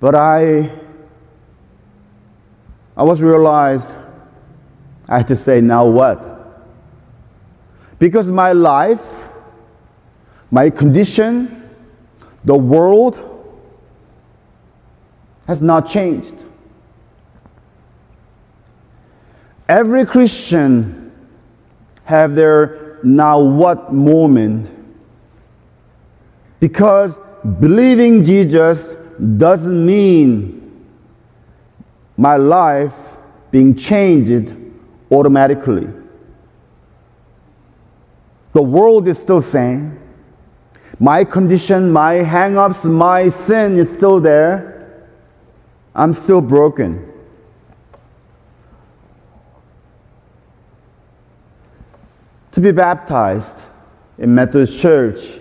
but 0.00 0.14
I, 0.14 0.70
I 2.96 3.02
was 3.02 3.22
realized 3.22 3.94
I 5.08 5.18
had 5.18 5.28
to 5.28 5.36
say, 5.36 5.60
now 5.60 5.86
what? 5.86 6.36
Because 7.98 8.30
my 8.30 8.52
life, 8.52 9.30
my 10.50 10.68
condition, 10.68 11.70
the 12.44 12.56
world 12.56 13.18
has 15.46 15.62
not 15.62 15.88
changed. 15.88 16.36
Every 19.68 20.06
Christian 20.06 21.12
have 22.04 22.34
their 22.34 22.98
now 23.02 23.38
what 23.38 23.92
moment 23.92 24.70
because 26.58 27.20
believing 27.60 28.24
Jesus 28.24 28.96
doesn't 29.36 29.86
mean 29.86 30.86
my 32.16 32.36
life 32.36 32.94
being 33.50 33.76
changed 33.76 34.54
automatically. 35.10 35.88
The 38.52 38.62
world 38.62 39.06
is 39.06 39.18
still 39.18 39.40
same. 39.40 40.00
My 40.98 41.22
condition, 41.24 41.92
my 41.92 42.14
hang-ups, 42.14 42.84
my 42.84 43.28
sin 43.28 43.78
is 43.78 43.90
still 43.90 44.20
there. 44.20 45.04
I'm 45.94 46.12
still 46.12 46.40
broken. 46.40 47.07
To 52.58 52.62
be 52.62 52.72
baptized 52.72 53.56
in 54.18 54.34
Methodist 54.34 54.80
Church, 54.80 55.38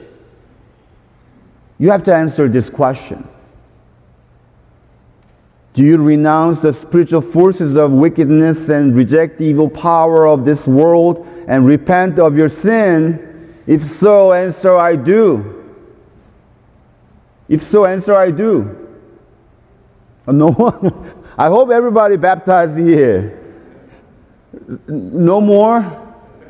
you 1.79 1.89
have 1.89 2.03
to 2.03 2.13
answer 2.13 2.47
this 2.47 2.69
question. 2.69 3.27
Do 5.73 5.81
you 5.81 5.97
renounce 5.97 6.59
the 6.59 6.71
spiritual 6.71 7.21
forces 7.21 7.75
of 7.75 7.91
wickedness 7.91 8.69
and 8.69 8.95
reject 8.95 9.39
the 9.39 9.45
evil 9.45 9.67
power 9.67 10.27
of 10.27 10.45
this 10.45 10.67
world 10.67 11.27
and 11.47 11.65
repent 11.65 12.19
of 12.19 12.37
your 12.37 12.49
sin? 12.49 13.51
If 13.65 13.83
so, 13.83 14.31
answer 14.31 14.77
I 14.77 14.95
do. 14.95 15.73
If 17.49 17.63
so, 17.63 17.85
answer 17.85 18.13
I 18.13 18.29
do. 18.29 18.93
Oh, 20.27 20.33
no 20.33 20.51
one. 20.51 21.15
I 21.37 21.47
hope 21.47 21.71
everybody 21.71 22.15
baptized 22.15 22.77
here. 22.77 23.43
No 24.87 25.41
more? 25.41 26.06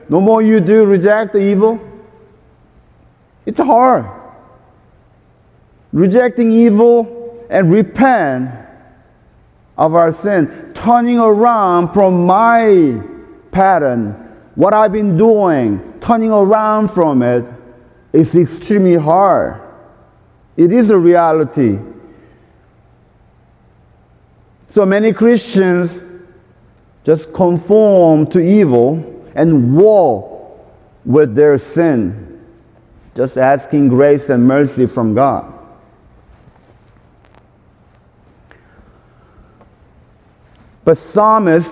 No 0.09 0.21
more 0.21 0.41
you 0.41 0.59
do 0.59 0.85
reject 0.85 1.33
the 1.33 1.39
evil. 1.39 1.79
It's 3.45 3.59
hard. 3.59 4.05
Rejecting 5.91 6.51
evil 6.51 7.45
and 7.49 7.71
repent 7.71 8.51
of 9.77 9.95
our 9.95 10.11
sin, 10.11 10.71
turning 10.73 11.19
around 11.19 11.93
from 11.93 12.25
my 12.25 13.01
pattern, 13.51 14.11
what 14.55 14.73
I've 14.73 14.91
been 14.91 15.17
doing, 15.17 15.99
turning 16.01 16.31
around 16.31 16.89
from 16.89 17.21
it 17.21 17.45
is 18.11 18.35
extremely 18.35 18.95
hard. 18.95 19.61
It 20.55 20.71
is 20.71 20.89
a 20.89 20.97
reality. 20.97 21.79
So 24.69 24.85
many 24.85 25.13
Christians 25.13 26.03
just 27.03 27.31
conform 27.33 28.27
to 28.27 28.39
evil 28.39 29.16
and 29.38 29.78
war 29.78 30.60
with 31.06 31.36
their 31.36 31.60
sin, 31.60 32.43
just 33.15 33.38
asking 33.38 33.88
grace 33.88 34.30
and 34.30 34.45
mercy 34.45 34.88
from 34.88 35.13
God. 35.13 35.54
But 40.84 40.97
psalmist 40.97 41.71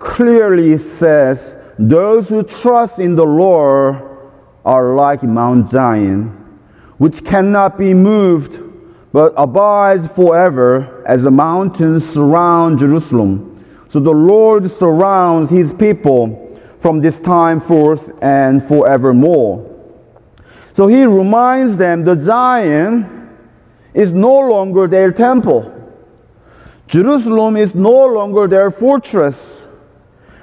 clearly 0.00 0.76
says, 0.76 1.56
those 1.78 2.28
who 2.28 2.42
trust 2.42 2.98
in 2.98 3.14
the 3.14 3.26
Lord 3.26 4.02
are 4.64 4.94
like 4.94 5.22
Mount 5.22 5.70
Zion, 5.70 6.30
which 6.98 7.24
cannot 7.24 7.78
be 7.78 7.94
moved, 7.94 8.60
but 9.12 9.32
abides 9.36 10.08
forever 10.08 11.04
as 11.06 11.22
the 11.22 11.30
mountains 11.30 12.04
surround 12.04 12.80
Jerusalem. 12.80 13.64
So 13.88 14.00
the 14.00 14.10
Lord 14.10 14.68
surrounds 14.68 15.50
his 15.50 15.72
people 15.72 16.43
from 16.84 17.00
this 17.00 17.18
time 17.18 17.60
forth 17.60 18.12
and 18.20 18.62
forevermore. 18.62 19.64
So 20.74 20.86
he 20.86 21.06
reminds 21.06 21.78
them 21.78 22.04
that 22.04 22.18
Zion 22.18 23.38
is 23.94 24.12
no 24.12 24.40
longer 24.40 24.86
their 24.86 25.10
temple. 25.10 25.72
Jerusalem 26.86 27.56
is 27.56 27.74
no 27.74 28.04
longer 28.04 28.46
their 28.46 28.70
fortress. 28.70 29.66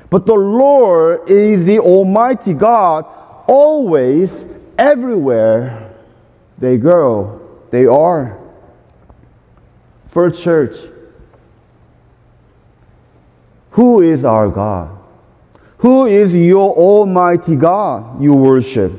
But 0.09 0.25
the 0.25 0.33
Lord 0.33 1.29
is 1.29 1.65
the 1.65 1.77
Almighty 1.77 2.55
God 2.55 3.05
always, 3.45 4.43
everywhere 4.79 5.93
they 6.57 6.77
go, 6.77 7.39
they 7.69 7.85
are. 7.85 8.39
First 10.07 10.41
church, 10.41 10.75
who 13.69 14.01
is 14.01 14.25
our 14.25 14.49
God? 14.49 15.00
Who 15.81 16.05
is 16.05 16.35
your 16.35 16.75
Almighty 16.75 17.55
God 17.55 18.21
you 18.21 18.33
worship? 18.33 18.93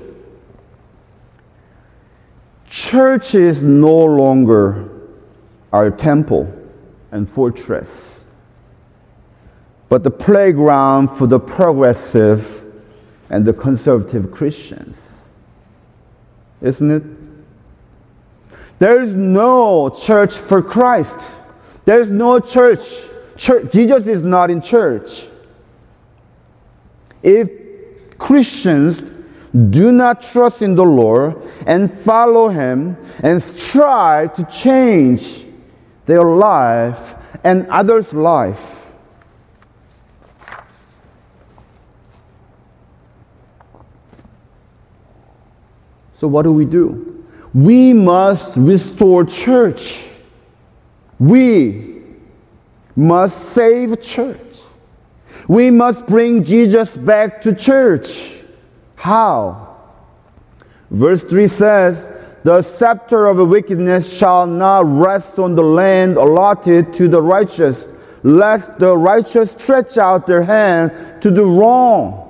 Church 2.69 3.37
is 3.37 3.63
no 3.63 4.05
longer 4.05 4.89
our 5.73 5.93
temple 5.93 6.53
and 7.13 7.31
fortress, 7.31 8.25
but 9.89 10.03
the 10.03 10.11
playground 10.11 11.17
for 11.17 11.29
the 11.29 11.39
progressive 11.39 12.65
and 13.31 13.45
the 13.45 13.53
conservative 13.53 14.33
Christians. 14.33 14.99
Isn't 16.63 16.91
it? 16.91 17.05
There's 18.81 19.15
no 19.15 19.89
church 19.89 20.35
for 20.35 20.61
Christ. 20.61 21.17
There's 21.85 22.11
no 22.11 22.41
church. 22.41 22.81
church. 23.37 23.71
Jesus 23.71 24.09
is 24.09 24.25
not 24.25 24.51
in 24.51 24.61
church. 24.61 25.29
If 27.23 28.19
Christians 28.19 29.03
do 29.71 29.93
not 29.93 30.23
trust 30.23 30.63
in 30.63 30.75
the 30.75 30.85
Lord 30.85 31.37
and 31.67 31.93
follow 31.93 32.49
Him 32.49 32.97
and 33.23 33.43
strive 33.43 34.35
to 34.35 34.45
change 34.45 35.47
their 36.07 36.25
life 36.25 37.15
and 37.45 37.67
others' 37.69 38.13
life. 38.13 38.91
So, 46.15 46.29
what 46.29 46.43
do 46.43 46.53
we 46.53 46.65
do? 46.65 47.27
We 47.53 47.93
must 47.93 48.57
restore 48.57 49.25
church. 49.25 50.05
We 51.19 52.03
must 52.95 53.51
save 53.51 54.01
church. 54.01 54.52
We 55.49 55.71
must 55.71 56.07
bring 56.07 56.45
Jesus 56.45 56.97
back 56.97 57.43
to 57.43 57.55
church. 57.55 58.37
How? 58.95 59.77
Verse 60.91 61.23
3 61.23 61.49
says, 61.49 62.09
The 62.45 62.63
scepter 62.63 63.27
of 63.27 63.39
wickedness 63.49 64.17
shall 64.17 64.47
not 64.47 64.85
rest 64.87 65.39
on 65.39 65.55
the 65.55 65.63
land 65.63 66.17
allotted 66.17 66.93
to 66.95 67.09
the 67.09 67.21
righteous, 67.21 67.89
lest 68.23 68.79
the 68.79 68.97
righteous 68.97 69.53
stretch 69.53 69.99
out 69.99 70.27
their 70.27 70.43
hand 70.43 71.23
to 71.23 71.31
do 71.31 71.59
wrong. 71.59 72.23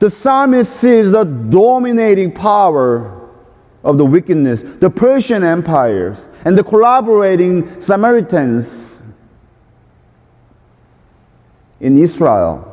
The 0.00 0.10
psalmist 0.10 0.76
sees 0.76 1.12
the 1.12 1.24
dominating 1.24 2.32
power 2.32 3.30
of 3.84 3.96
the 3.96 4.04
wickedness, 4.04 4.62
the 4.80 4.90
Persian 4.90 5.44
empires, 5.44 6.26
and 6.44 6.58
the 6.58 6.64
collaborating 6.64 7.80
Samaritans 7.80 8.83
in 11.84 11.98
Israel. 11.98 12.70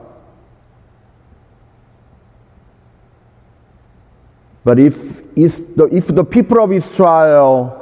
But 4.63 4.79
if, 4.79 5.21
if 5.35 6.07
the 6.07 6.23
people 6.23 6.63
of 6.63 6.71
Israel 6.71 7.77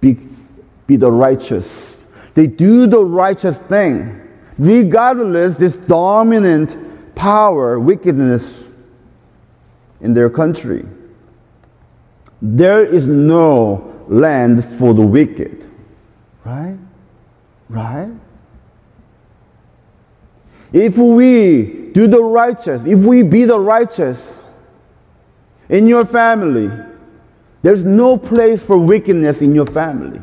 be, 0.00 0.18
be 0.86 0.96
the 0.96 1.12
righteous, 1.12 1.94
they 2.32 2.46
do 2.46 2.86
the 2.86 3.04
righteous 3.04 3.58
thing, 3.58 4.18
regardless 4.56 5.56
this 5.56 5.76
dominant 5.76 7.14
power, 7.14 7.78
wickedness 7.78 8.72
in 10.00 10.14
their 10.14 10.30
country. 10.30 10.86
There 12.40 12.82
is 12.82 13.06
no 13.06 13.92
land 14.08 14.64
for 14.64 14.94
the 14.94 15.02
wicked. 15.02 15.70
Right? 16.44 16.78
Right? 17.68 18.12
If 20.72 20.98
we 20.98 21.90
do 21.92 22.06
the 22.06 22.22
righteous, 22.22 22.84
if 22.84 23.00
we 23.00 23.22
be 23.22 23.44
the 23.44 23.58
righteous, 23.58 24.44
in 25.68 25.86
your 25.86 26.04
family. 26.04 26.70
There's 27.62 27.84
no 27.84 28.16
place 28.16 28.62
for 28.62 28.78
wickedness 28.78 29.42
in 29.42 29.54
your 29.54 29.66
family. 29.66 30.20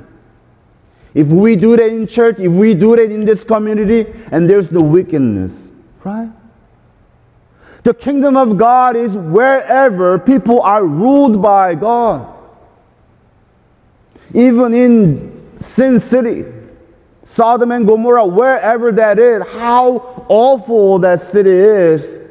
If 1.14 1.28
we 1.28 1.56
do 1.56 1.76
that 1.76 1.88
in 1.88 2.08
church, 2.08 2.40
if 2.40 2.52
we 2.52 2.74
do 2.74 2.96
that 2.96 3.12
in 3.12 3.26
this 3.26 3.44
community, 3.44 4.12
and 4.32 4.50
there's 4.50 4.72
no 4.72 4.82
wickedness, 4.82 5.70
right? 6.04 6.30
The 7.84 7.94
kingdom 7.94 8.38
of 8.38 8.58
God 8.58 8.96
is 8.96 9.14
wherever 9.14 10.18
people 10.18 10.62
are 10.62 10.86
ruled 10.86 11.42
by 11.42 11.76
God. 11.76 12.34
Even 14.34 14.74
in 14.74 15.58
Sin 15.60 16.00
City, 16.00 16.46
Sodom 17.34 17.72
and 17.72 17.88
Gomorrah, 17.88 18.28
wherever 18.28 18.92
that 18.92 19.18
is, 19.18 19.42
how 19.54 20.26
awful 20.30 21.00
that 21.00 21.20
city 21.20 21.50
is, 21.50 22.22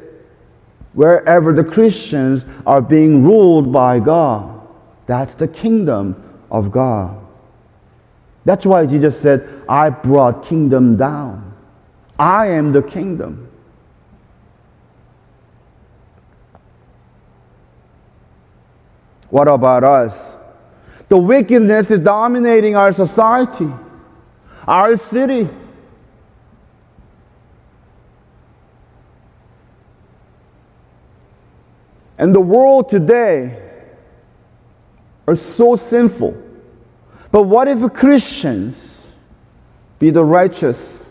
wherever 0.93 1.51
the 1.51 1.63
Christians 1.63 2.45
are 2.65 2.81
being 2.81 3.21
ruled 3.21 3.73
by 3.73 3.99
God. 3.99 4.65
That's 5.05 5.33
the 5.33 5.47
kingdom 5.49 6.39
of 6.49 6.71
God. 6.71 7.19
That's 8.45 8.65
why 8.65 8.85
Jesus 8.85 9.19
said, 9.19 9.63
I 9.67 9.89
brought 9.89 10.45
kingdom 10.45 10.95
down. 10.95 11.53
I 12.17 12.47
am 12.47 12.71
the 12.71 12.81
kingdom. 12.81 13.49
What 19.29 19.49
about 19.49 19.83
us? 19.83 20.37
The 21.09 21.17
wickedness 21.17 21.91
is 21.91 21.99
dominating 21.99 22.77
our 22.77 22.93
society, 22.93 23.69
our 24.67 24.95
city. 24.95 25.49
And 32.17 32.33
the 32.33 32.41
world 32.41 32.89
today 32.89 33.59
are 35.27 35.35
so 35.35 35.75
sinful. 35.75 36.41
But 37.31 37.43
what 37.43 37.67
if 37.67 37.93
Christians 37.93 39.01
be 39.99 40.09
the 40.09 40.23
righteous? 40.23 41.03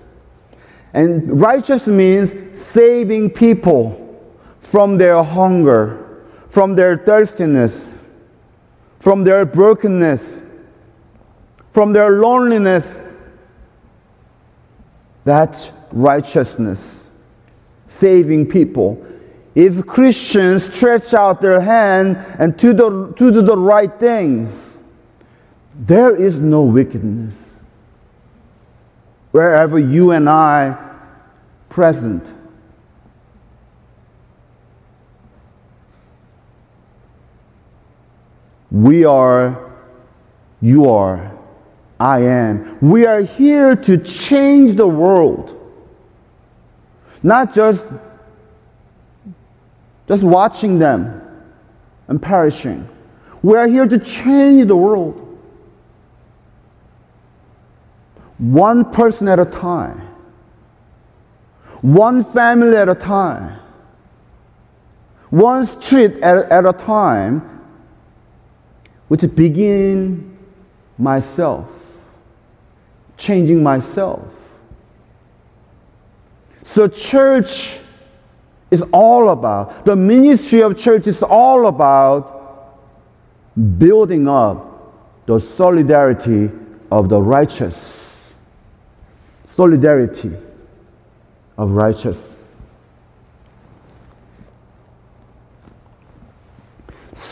And 0.94 1.40
righteous 1.40 1.86
means 1.86 2.58
saving 2.58 3.30
people 3.30 3.98
from 4.60 4.98
their 4.98 5.22
hunger, 5.22 6.22
from 6.48 6.74
their 6.74 6.96
thirstiness, 6.96 7.92
from 9.00 9.24
their 9.24 9.44
brokenness, 9.44 10.42
from 11.72 11.92
their 11.92 12.10
loneliness. 12.10 12.98
That's 15.24 15.70
righteousness. 15.92 17.10
Saving 17.86 18.48
people 18.48 19.06
if 19.54 19.86
Christians 19.86 20.64
stretch 20.72 21.12
out 21.12 21.40
their 21.40 21.60
hand 21.60 22.16
and 22.38 22.58
to, 22.60 22.72
to 22.72 23.30
do 23.30 23.42
the 23.42 23.56
right 23.56 23.92
things, 24.00 24.76
there 25.74 26.14
is 26.14 26.40
no 26.40 26.62
wickedness. 26.62 27.34
Wherever 29.30 29.78
you 29.78 30.12
and 30.12 30.28
I 30.28 30.76
present. 31.68 32.34
We 38.70 39.04
are, 39.04 39.70
you 40.62 40.88
are, 40.88 41.31
I 41.98 42.20
am. 42.20 42.78
We 42.80 43.06
are 43.06 43.20
here 43.20 43.76
to 43.76 43.98
change 43.98 44.76
the 44.76 44.86
world. 44.86 45.58
Not 47.22 47.54
just 47.54 47.86
just 50.08 50.22
watching 50.22 50.78
them 50.78 51.22
and 52.08 52.20
perishing. 52.20 52.88
We 53.42 53.56
are 53.56 53.66
here 53.66 53.86
to 53.86 53.98
change 53.98 54.66
the 54.66 54.76
world. 54.76 55.18
One 58.38 58.90
person 58.90 59.28
at 59.28 59.38
a 59.38 59.44
time, 59.44 60.00
one 61.80 62.24
family 62.24 62.76
at 62.76 62.88
a 62.88 62.94
time, 62.94 63.58
one 65.30 65.64
street 65.64 66.16
at, 66.16 66.50
at 66.50 66.66
a 66.66 66.72
time, 66.72 67.62
which 69.08 69.22
begin 69.34 70.36
myself, 70.98 71.70
changing 73.22 73.62
myself. 73.62 74.26
So, 76.64 76.88
church 76.88 77.78
is 78.70 78.82
all 78.92 79.30
about. 79.30 79.84
The 79.84 79.94
ministry 79.94 80.62
of 80.62 80.78
church 80.78 81.06
is 81.06 81.22
all 81.22 81.66
about 81.66 82.78
building 83.78 84.28
up 84.28 85.26
the 85.26 85.38
solidarity 85.38 86.50
of 86.90 87.08
the 87.08 87.20
righteous. 87.20 88.20
Solidarity 89.46 90.32
of 91.58 91.70
righteous. 91.70 92.32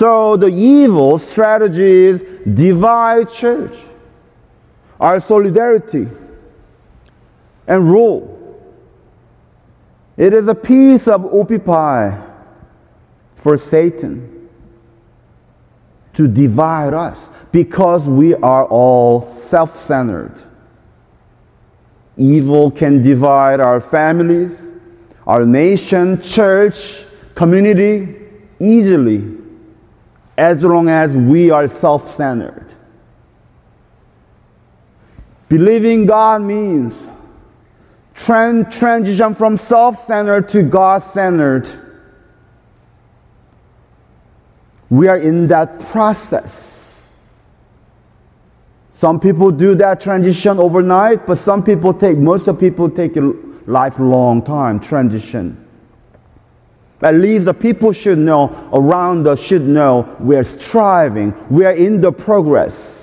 So 0.00 0.36
the 0.36 0.46
evil 0.46 1.18
strategies 1.18 2.22
divide 2.54 3.28
church, 3.28 3.76
our 5.00 5.18
solidarity, 5.18 6.06
and 7.66 7.90
rule. 7.90 8.36
It 10.16 10.34
is 10.34 10.46
a 10.48 10.54
piece 10.54 11.08
of 11.08 11.22
pie 11.64 12.22
for 13.36 13.56
Satan 13.56 14.48
to 16.12 16.28
divide 16.28 16.92
us 16.92 17.18
because 17.52 18.06
we 18.06 18.34
are 18.34 18.66
all 18.66 19.22
self 19.22 19.74
centered. 19.74 20.34
Evil 22.18 22.70
can 22.70 23.00
divide 23.00 23.60
our 23.60 23.80
families, 23.80 24.52
our 25.26 25.46
nation, 25.46 26.20
church, 26.20 27.04
community 27.34 28.16
easily. 28.58 29.36
as 30.36 30.64
long 30.64 30.88
as 30.88 31.14
we 31.16 31.50
are 31.50 31.66
self 31.66 32.14
centered. 32.16 32.66
Believing 35.50 36.06
God 36.06 36.42
means 36.42 37.08
trend, 38.14 38.70
transition 38.70 39.34
from 39.34 39.56
self 39.56 40.06
centered 40.06 40.48
to 40.50 40.62
God 40.62 41.02
centered. 41.02 41.68
We 44.88 45.08
are 45.08 45.16
in 45.18 45.48
that 45.48 45.80
process. 45.80 46.94
Some 48.94 49.18
people 49.18 49.50
do 49.50 49.74
that 49.74 50.00
transition 50.00 50.58
overnight, 50.58 51.26
but 51.26 51.36
some 51.36 51.64
people 51.64 51.94
take, 51.94 52.16
most 52.16 52.46
of 52.46 52.60
people 52.60 52.88
take 52.88 53.16
a 53.16 53.32
lifelong 53.66 54.42
time 54.42 54.78
transition. 54.78 55.66
At 57.02 57.16
least 57.16 57.46
the 57.46 57.54
people 57.54 57.92
should 57.92 58.18
know, 58.18 58.70
around 58.72 59.26
us 59.26 59.40
should 59.40 59.62
know, 59.62 60.16
we're 60.20 60.44
striving, 60.44 61.34
we're 61.50 61.72
in 61.72 62.00
the 62.00 62.12
progress. 62.12 62.99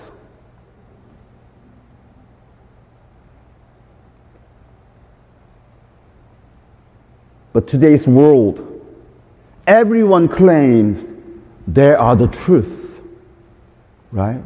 But 7.57 7.67
today's 7.67 8.07
world, 8.07 8.85
everyone 9.65 10.27
claims 10.27 11.03
they 11.67 11.91
are 11.91 12.15
the 12.15 12.27
truth, 12.27 13.01
right? 14.11 14.43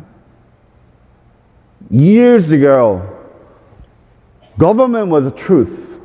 Years 1.89 2.53
ago, 2.53 3.19
government 4.57 5.09
was 5.09 5.25
the 5.25 5.31
truth. 5.31 5.99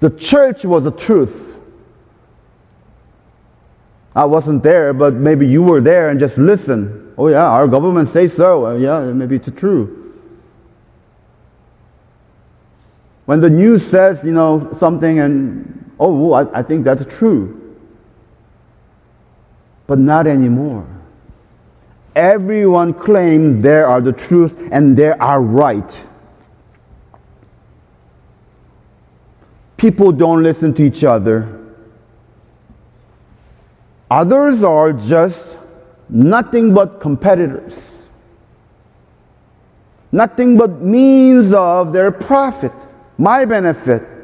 The 0.00 0.10
church 0.10 0.64
was 0.64 0.82
the 0.82 0.90
truth. 0.90 1.60
I 4.16 4.24
wasn't 4.24 4.64
there, 4.64 4.92
but 4.92 5.14
maybe 5.14 5.46
you 5.46 5.62
were 5.62 5.80
there 5.80 6.08
and 6.08 6.18
just 6.18 6.36
listen. 6.36 7.14
Oh 7.16 7.28
yeah, 7.28 7.46
our 7.46 7.68
government 7.68 8.08
says 8.08 8.34
so. 8.34 8.76
Yeah, 8.76 9.12
maybe 9.12 9.36
it's 9.36 9.52
true. 9.52 10.16
When 13.26 13.40
the 13.40 13.50
news 13.50 13.86
says, 13.86 14.24
you 14.24 14.32
know, 14.32 14.74
something 14.80 15.20
and, 15.20 15.77
oh, 15.98 16.32
I, 16.32 16.58
I 16.58 16.62
think 16.62 16.84
that's 16.84 17.04
true. 17.06 17.76
But 19.86 19.98
not 19.98 20.26
anymore. 20.26 20.86
Everyone 22.14 22.92
claims 22.92 23.62
they 23.62 23.80
are 23.80 24.00
the 24.00 24.12
truth 24.12 24.68
and 24.72 24.96
they 24.96 25.10
are 25.10 25.40
right. 25.40 26.06
People 29.76 30.10
don't 30.10 30.42
listen 30.42 30.74
to 30.74 30.82
each 30.82 31.04
other. 31.04 31.54
Others 34.10 34.64
are 34.64 34.92
just 34.92 35.56
nothing 36.08 36.74
but 36.74 37.00
competitors. 37.00 37.92
Nothing 40.10 40.56
but 40.56 40.80
means 40.80 41.52
of 41.52 41.92
their 41.92 42.10
profit, 42.10 42.72
my 43.18 43.44
benefit. 43.44 44.17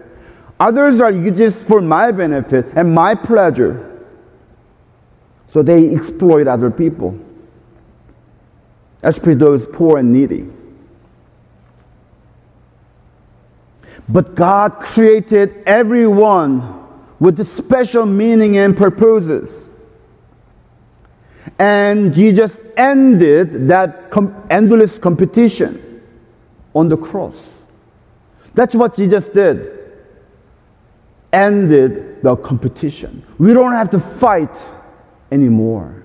Others 0.64 1.00
are 1.00 1.12
just 1.31 1.64
for 1.66 1.81
my 1.81 2.11
benefit 2.11 2.66
and 2.74 2.94
my 2.94 3.14
pleasure. 3.14 4.03
So 5.48 5.62
they 5.62 5.94
exploit 5.94 6.48
other 6.48 6.70
people 6.70 7.18
especially 9.05 9.35
those 9.35 9.66
poor 9.66 9.98
and 9.98 10.12
needy. 10.12 10.48
But 14.09 14.35
God 14.35 14.81
created 14.81 15.62
everyone 15.66 16.83
with 17.20 17.46
special 17.46 18.07
meaning 18.07 18.57
and 18.57 18.77
purposes. 18.77 19.68
And 21.59 22.14
Jesus 22.14 22.59
ended 22.77 23.68
that 23.68 24.11
com- 24.11 24.35
endless 24.50 24.98
competition 24.98 26.03
on 26.74 26.88
the 26.88 26.96
cross. 26.96 27.37
That's 28.55 28.74
what 28.74 28.96
Jesus 28.96 29.27
did. 29.29 29.73
Ended 31.34 32.22
the 32.22 32.36
competition. 32.36 33.26
We 33.38 33.52
don't 33.52 33.72
have 33.72 33.90
to 33.90 33.98
fight 33.98 34.56
anymore. 35.32 36.04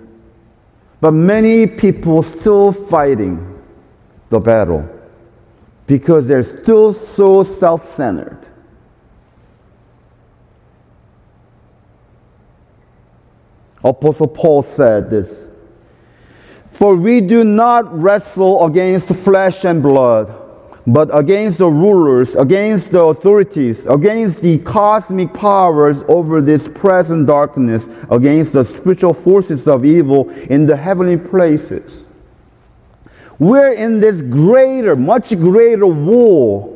But 1.02 1.12
many 1.12 1.68
people 1.68 2.24
still 2.24 2.72
fighting 2.72 3.62
the 4.32 4.40
battle 4.40 4.90
because 5.86 6.28
they're 6.28 6.42
still 6.42 6.96
so 6.96 7.44
self 7.44 7.88
centered. 7.96 8.40
Apostle 13.84 14.28
Paul 14.28 14.64
said 14.64 15.12
this 15.12 15.52
For 16.72 16.96
we 16.96 17.22
do 17.22 17.44
not 17.44 18.02
wrestle 18.02 18.66
against 18.66 19.10
flesh 19.10 19.64
and 19.64 19.84
blood 19.84 20.49
but 20.88 21.10
against 21.16 21.58
the 21.58 21.68
rulers, 21.68 22.36
against 22.36 22.92
the 22.92 23.04
authorities, 23.04 23.86
against 23.86 24.42
the 24.42 24.58
cosmic 24.60 25.34
powers 25.34 25.98
over 26.08 26.42
this 26.42 26.68
present 26.68 27.28
darkness, 27.28 27.88
against 28.10 28.54
the 28.54 28.64
spiritual 28.64 29.14
forces 29.14 29.68
of 29.68 29.86
evil 29.86 30.30
in 30.30 30.66
the 30.66 30.76
heavenly 30.76 31.18
places. 31.18 32.08
We're 33.38 33.74
in 33.74 34.00
this 34.00 34.22
greater, 34.22 34.96
much 34.96 35.30
greater 35.38 35.88
war 35.88 36.76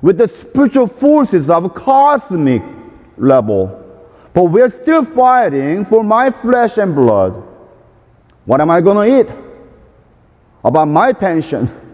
with 0.00 0.18
the 0.18 0.28
spiritual 0.28 0.88
forces 0.88 1.48
of 1.48 1.74
cosmic 1.74 2.62
level. 3.16 3.78
But 4.34 4.44
we're 4.44 4.68
still 4.68 5.04
fighting 5.04 5.84
for 5.84 6.02
my 6.02 6.30
flesh 6.30 6.78
and 6.78 6.94
blood. 6.94 7.42
What 8.44 8.60
am 8.60 8.70
I 8.70 8.80
going 8.80 9.08
to 9.08 9.20
eat? 9.20 9.36
About 10.64 10.86
my 10.86 11.12
pension 11.12 11.68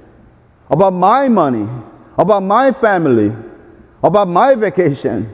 about 0.70 0.92
my 0.92 1.28
money, 1.28 1.68
about 2.16 2.42
my 2.42 2.72
family, 2.72 3.34
about 4.02 4.28
my 4.28 4.54
vacation, 4.54 5.32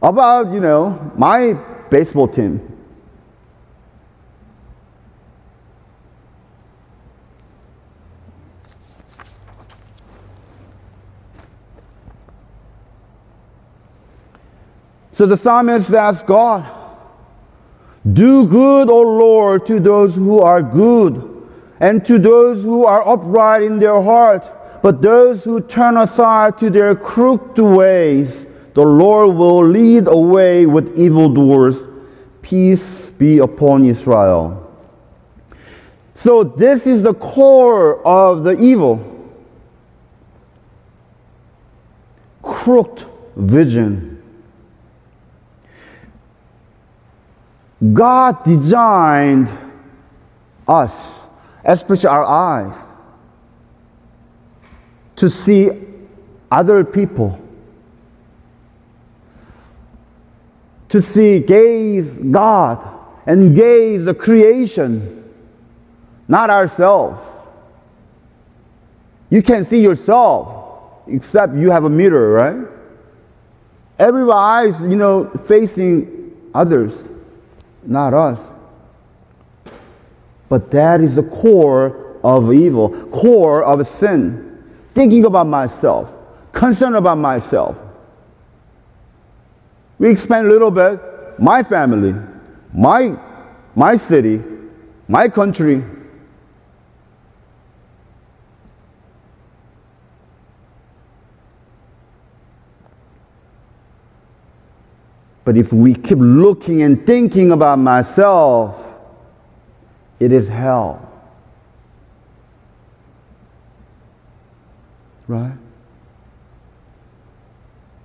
about, 0.00 0.52
you 0.52 0.60
know, 0.60 1.12
my 1.16 1.54
baseball 1.90 2.28
team. 2.28 2.68
So 15.14 15.26
the 15.26 15.36
psalmist 15.36 15.92
asks 15.92 16.22
God, 16.22 16.64
Do 18.10 18.46
good, 18.46 18.88
O 18.88 19.00
Lord, 19.02 19.66
to 19.66 19.78
those 19.78 20.16
who 20.16 20.40
are 20.40 20.62
good 20.62 21.31
and 21.82 22.04
to 22.06 22.16
those 22.16 22.62
who 22.62 22.84
are 22.84 23.06
upright 23.06 23.64
in 23.64 23.80
their 23.80 24.00
heart. 24.00 24.48
But 24.82 25.02
those 25.02 25.44
who 25.44 25.60
turn 25.60 25.96
aside 25.96 26.56
to 26.58 26.70
their 26.70 26.94
crooked 26.94 27.58
ways, 27.62 28.46
the 28.74 28.84
Lord 28.84 29.36
will 29.36 29.66
lead 29.66 30.06
away 30.06 30.64
with 30.64 30.96
evildoers. 30.96 31.80
Peace 32.40 33.10
be 33.10 33.38
upon 33.38 33.84
Israel. 33.84 34.58
So, 36.14 36.44
this 36.44 36.86
is 36.86 37.02
the 37.02 37.14
core 37.14 38.04
of 38.06 38.44
the 38.44 38.52
evil 38.52 39.08
crooked 42.42 43.04
vision. 43.34 44.22
God 47.92 48.44
designed 48.44 49.50
us 50.68 51.22
especially 51.64 52.08
our 52.08 52.24
eyes, 52.24 52.76
to 55.16 55.30
see 55.30 55.70
other 56.50 56.84
people, 56.84 57.40
to 60.88 61.00
see, 61.00 61.40
gaze 61.40 62.10
God, 62.10 62.86
and 63.26 63.54
gaze 63.54 64.04
the 64.04 64.14
creation, 64.14 65.32
not 66.28 66.50
ourselves. 66.50 67.26
You 69.30 69.42
can't 69.42 69.66
see 69.66 69.80
yourself, 69.80 71.06
except 71.06 71.54
you 71.54 71.70
have 71.70 71.84
a 71.84 71.90
mirror, 71.90 72.32
right? 72.32 72.68
Every 73.98 74.30
eyes, 74.30 74.80
you 74.82 74.96
know, 74.96 75.30
facing 75.46 76.36
others, 76.54 77.02
not 77.86 78.12
us. 78.12 78.51
But 80.52 80.70
that 80.72 81.00
is 81.00 81.14
the 81.14 81.22
core 81.22 82.18
of 82.22 82.52
evil, 82.52 82.90
core 83.06 83.64
of 83.64 83.86
sin. 83.88 84.62
Thinking 84.92 85.24
about 85.24 85.46
myself, 85.46 86.12
concerned 86.52 86.94
about 86.94 87.16
myself. 87.16 87.74
We 89.98 90.10
expand 90.10 90.48
a 90.48 90.50
little 90.50 90.70
bit, 90.70 91.00
my 91.38 91.62
family, 91.62 92.14
my, 92.74 93.18
my 93.74 93.96
city, 93.96 94.42
my 95.08 95.26
country. 95.26 95.82
But 105.46 105.56
if 105.56 105.72
we 105.72 105.94
keep 105.94 106.18
looking 106.20 106.82
and 106.82 107.06
thinking 107.06 107.52
about 107.52 107.78
myself, 107.78 108.91
it 110.22 110.30
is 110.30 110.46
hell. 110.46 111.10
Right? 115.26 115.56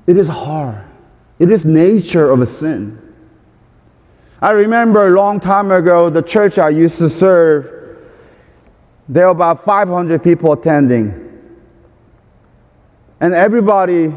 It 0.08 0.18
is 0.18 0.28
hard. 0.28 0.84
It 1.38 1.52
is 1.52 1.64
nature 1.64 2.32
of 2.32 2.42
a 2.42 2.48
sin. 2.48 3.00
I 4.42 4.52
remember 4.52 5.06
a 5.06 5.12
long 5.12 5.40
time 5.40 5.70
ago, 5.70 6.10
the 6.10 6.24
church 6.24 6.58
I 6.58 6.70
used 6.70 6.98
to 6.98 7.10
serve, 7.10 8.00
there 9.08 9.26
were 9.26 9.32
about 9.32 9.64
500 9.64 10.24
people 10.24 10.54
attending. 10.54 11.24
And 13.20 13.36
everybody 13.36 14.12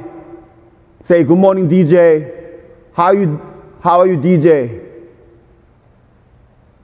say, 1.03 1.23
good 1.23 1.39
morning, 1.39 1.69
DJ. 1.69 2.61
How 2.95 3.13
you, 3.13 3.41
how 3.83 4.01
are 4.01 4.07
you, 4.07 4.17
DJ? 4.17 4.90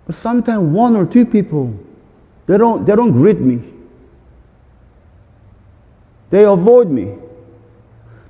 But 0.06 0.14
sometimes 0.14 0.62
one 0.72 0.96
or 0.96 1.04
two 1.04 1.26
people, 1.26 1.76
they 2.46 2.56
don't, 2.56 2.84
they 2.86 2.94
don't 2.94 3.12
greet 3.12 3.40
me. 3.40 3.60
They 6.30 6.44
avoid 6.44 6.90
me. 6.90 7.14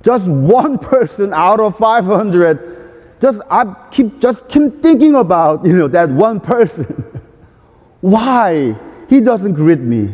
Just 0.03 0.27
one 0.27 0.77
person 0.93 1.33
out 1.33 1.59
of 1.59 1.77
500, 1.77 2.77
just 3.19 3.41
I 3.49 3.75
keep 3.91 4.19
just 4.19 4.47
keep 4.47 4.81
thinking 4.81 5.15
about, 5.15 5.65
you 5.65 5.73
know, 5.73 5.87
that 5.87 6.09
one 6.09 6.39
person. 6.39 6.85
Why 8.01 8.77
he 9.09 9.21
doesn't 9.21 9.53
greet 9.53 9.79
me? 9.79 10.07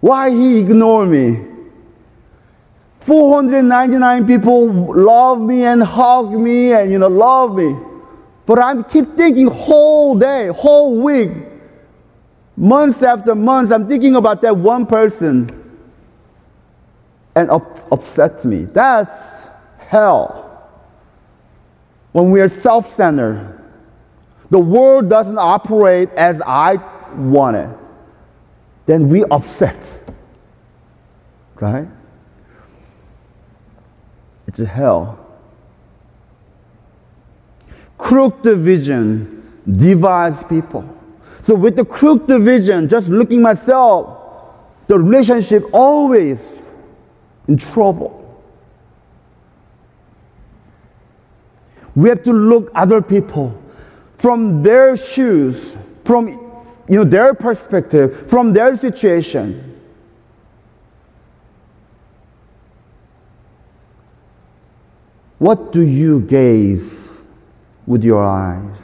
Why 0.00 0.30
he 0.30 0.60
ignore 0.60 1.06
me? 1.06 1.44
499 3.00 4.26
people 4.26 4.94
love 4.94 5.40
me 5.40 5.64
and 5.64 5.82
hug 5.82 6.32
me 6.32 6.72
and 6.72 6.90
you 6.90 6.98
know 6.98 7.08
love 7.08 7.56
me. 7.56 7.76
But 8.46 8.58
I 8.58 8.82
keep 8.82 9.16
thinking 9.16 9.46
whole 9.46 10.16
day, 10.16 10.48
whole 10.48 11.00
week, 11.00 11.30
months 12.56 13.02
after 13.02 13.34
months, 13.34 13.70
I'm 13.70 13.88
thinking 13.88 14.16
about 14.16 14.42
that 14.42 14.56
one 14.56 14.86
person 14.86 15.50
and 17.34 17.50
up, 17.50 17.90
upset 17.90 18.44
me. 18.44 18.64
That's 18.64 19.48
hell. 19.78 20.68
When 22.12 22.30
we 22.30 22.40
are 22.40 22.48
self 22.48 22.94
centered, 22.94 23.60
the 24.50 24.58
world 24.58 25.08
doesn't 25.08 25.38
operate 25.38 26.10
as 26.10 26.40
I 26.46 26.76
want 27.16 27.56
it, 27.56 27.70
then 28.86 29.08
we 29.08 29.24
upset. 29.24 30.00
Right? 31.56 31.88
It's 34.46 34.60
a 34.60 34.66
hell. 34.66 35.23
Crooked 37.98 38.58
vision 38.58 39.52
divides 39.70 40.44
people. 40.44 40.88
So 41.42 41.54
with 41.54 41.76
the 41.76 41.84
crooked 41.84 42.40
vision, 42.42 42.88
just 42.88 43.08
looking 43.08 43.42
myself, 43.42 44.18
the 44.86 44.98
relationship 44.98 45.64
always 45.72 46.40
in 47.48 47.56
trouble. 47.56 48.20
We 51.94 52.08
have 52.08 52.22
to 52.24 52.32
look 52.32 52.70
other 52.74 53.00
people 53.00 53.56
from 54.18 54.62
their 54.62 54.96
shoes, 54.96 55.76
from 56.04 56.28
you 56.88 56.96
know 56.96 57.04
their 57.04 57.34
perspective, 57.34 58.28
from 58.28 58.52
their 58.52 58.76
situation. 58.76 59.70
What 65.38 65.72
do 65.72 65.82
you 65.82 66.20
gaze 66.20 67.03
with 67.86 68.04
your 68.04 68.24
eyes? 68.24 68.76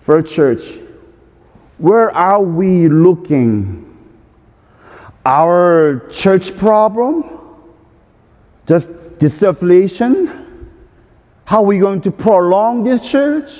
First 0.00 0.32
church, 0.32 0.62
where 1.78 2.14
are 2.14 2.42
we 2.42 2.88
looking? 2.88 3.86
Our 5.24 6.06
church 6.10 6.56
problem? 6.56 7.24
Just 8.66 8.88
disaffiliation? 9.18 10.68
How 11.44 11.58
are 11.58 11.66
we 11.66 11.78
going 11.78 12.00
to 12.02 12.10
prolong 12.10 12.84
this 12.84 13.06
church? 13.08 13.50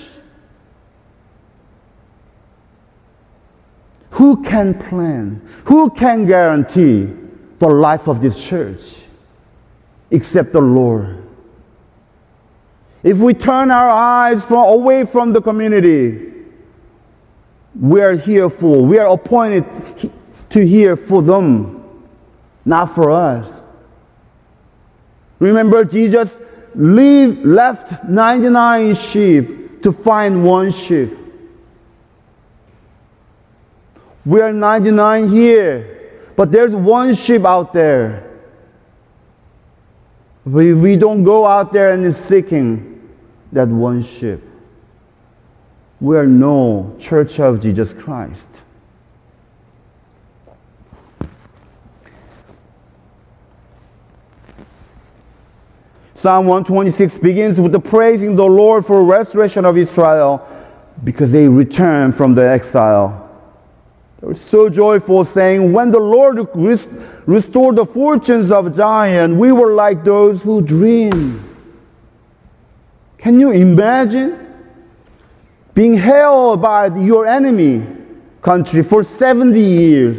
Who 4.11 4.43
can 4.43 4.75
plan? 4.75 5.47
Who 5.65 5.91
can 5.91 6.27
guarantee 6.27 7.13
the 7.59 7.69
life 7.69 8.09
of 8.09 8.23
this 8.23 8.43
church? 8.43 9.01
except 10.11 10.53
the 10.53 10.61
Lord. 10.61 11.20
If 13.03 13.19
we 13.19 13.35
turn 13.35 13.71
our 13.71 13.89
eyes 13.91 14.45
from, 14.45 14.69
away 14.69 15.05
from 15.05 15.33
the 15.33 15.41
community, 15.41 16.33
we 17.79 18.01
are 18.01 18.17
here 18.17 18.51
for, 18.51 18.85
we 18.85 18.99
are 18.99 19.09
appointed 19.09 19.65
to 20.51 20.67
here 20.67 20.97
for 20.97 21.23
them, 21.23 22.09
not 22.65 22.95
for 22.95 23.11
us. 23.11 23.61
Remember, 25.39 25.85
Jesus 25.85 26.35
leave, 26.75 27.45
left 27.45 28.05
99 28.05 28.95
sheep 28.95 29.83
to 29.83 29.93
find 29.93 30.45
one 30.45 30.71
sheep. 30.71 31.17
We 34.27 34.43
are 34.43 34.53
99 34.53 35.29
here, 35.31 36.11
but 36.37 36.53
there's 36.53 36.75
one 36.75 37.15
sheep 37.15 37.45
out 37.47 37.73
there. 37.73 38.30
We, 40.51 40.75
we 40.75 40.97
don't 40.97 41.23
go 41.23 41.47
out 41.47 41.73
there 41.73 41.93
and 41.93 42.15
seeking 42.15 43.09
that 43.53 43.69
one 43.69 44.03
sheep. 44.03 44.41
We 46.01 46.17
are 46.17 46.27
no 46.27 46.97
church 46.99 47.39
of 47.39 47.61
Jesus 47.61 47.93
Christ. 47.93 48.49
Psalm 56.15 56.47
126 56.47 57.19
begins 57.21 57.61
with 57.61 57.71
the 57.71 57.81
praising 57.81 58.35
the 58.35 58.45
Lord 58.45 58.85
for 58.85 59.05
restoration 59.05 59.65
of 59.65 59.79
Israel 59.79 60.47
because 61.05 61.31
they 61.31 61.47
returned 61.49 62.17
from 62.17 62.35
the 62.35 62.43
exile. 62.43 63.20
They 64.21 64.27
were 64.27 64.35
so 64.35 64.69
joyful, 64.69 65.25
saying, 65.25 65.73
When 65.73 65.91
the 65.91 65.99
Lord 65.99 66.49
restored 67.27 67.77
the 67.77 67.87
fortunes 67.87 68.51
of 68.51 68.75
Zion, 68.75 69.39
we 69.39 69.51
were 69.51 69.73
like 69.73 70.05
those 70.05 70.43
who 70.43 70.61
dream. 70.61 71.47
Can 73.17 73.41
you 73.41 73.51
imagine 73.51 74.47
being 75.75 75.95
held 75.95 76.61
by 76.61 76.87
your 76.99 77.27
enemy 77.27 77.87
country 78.43 78.83
for 78.83 79.03
70 79.03 79.59
years? 79.59 80.19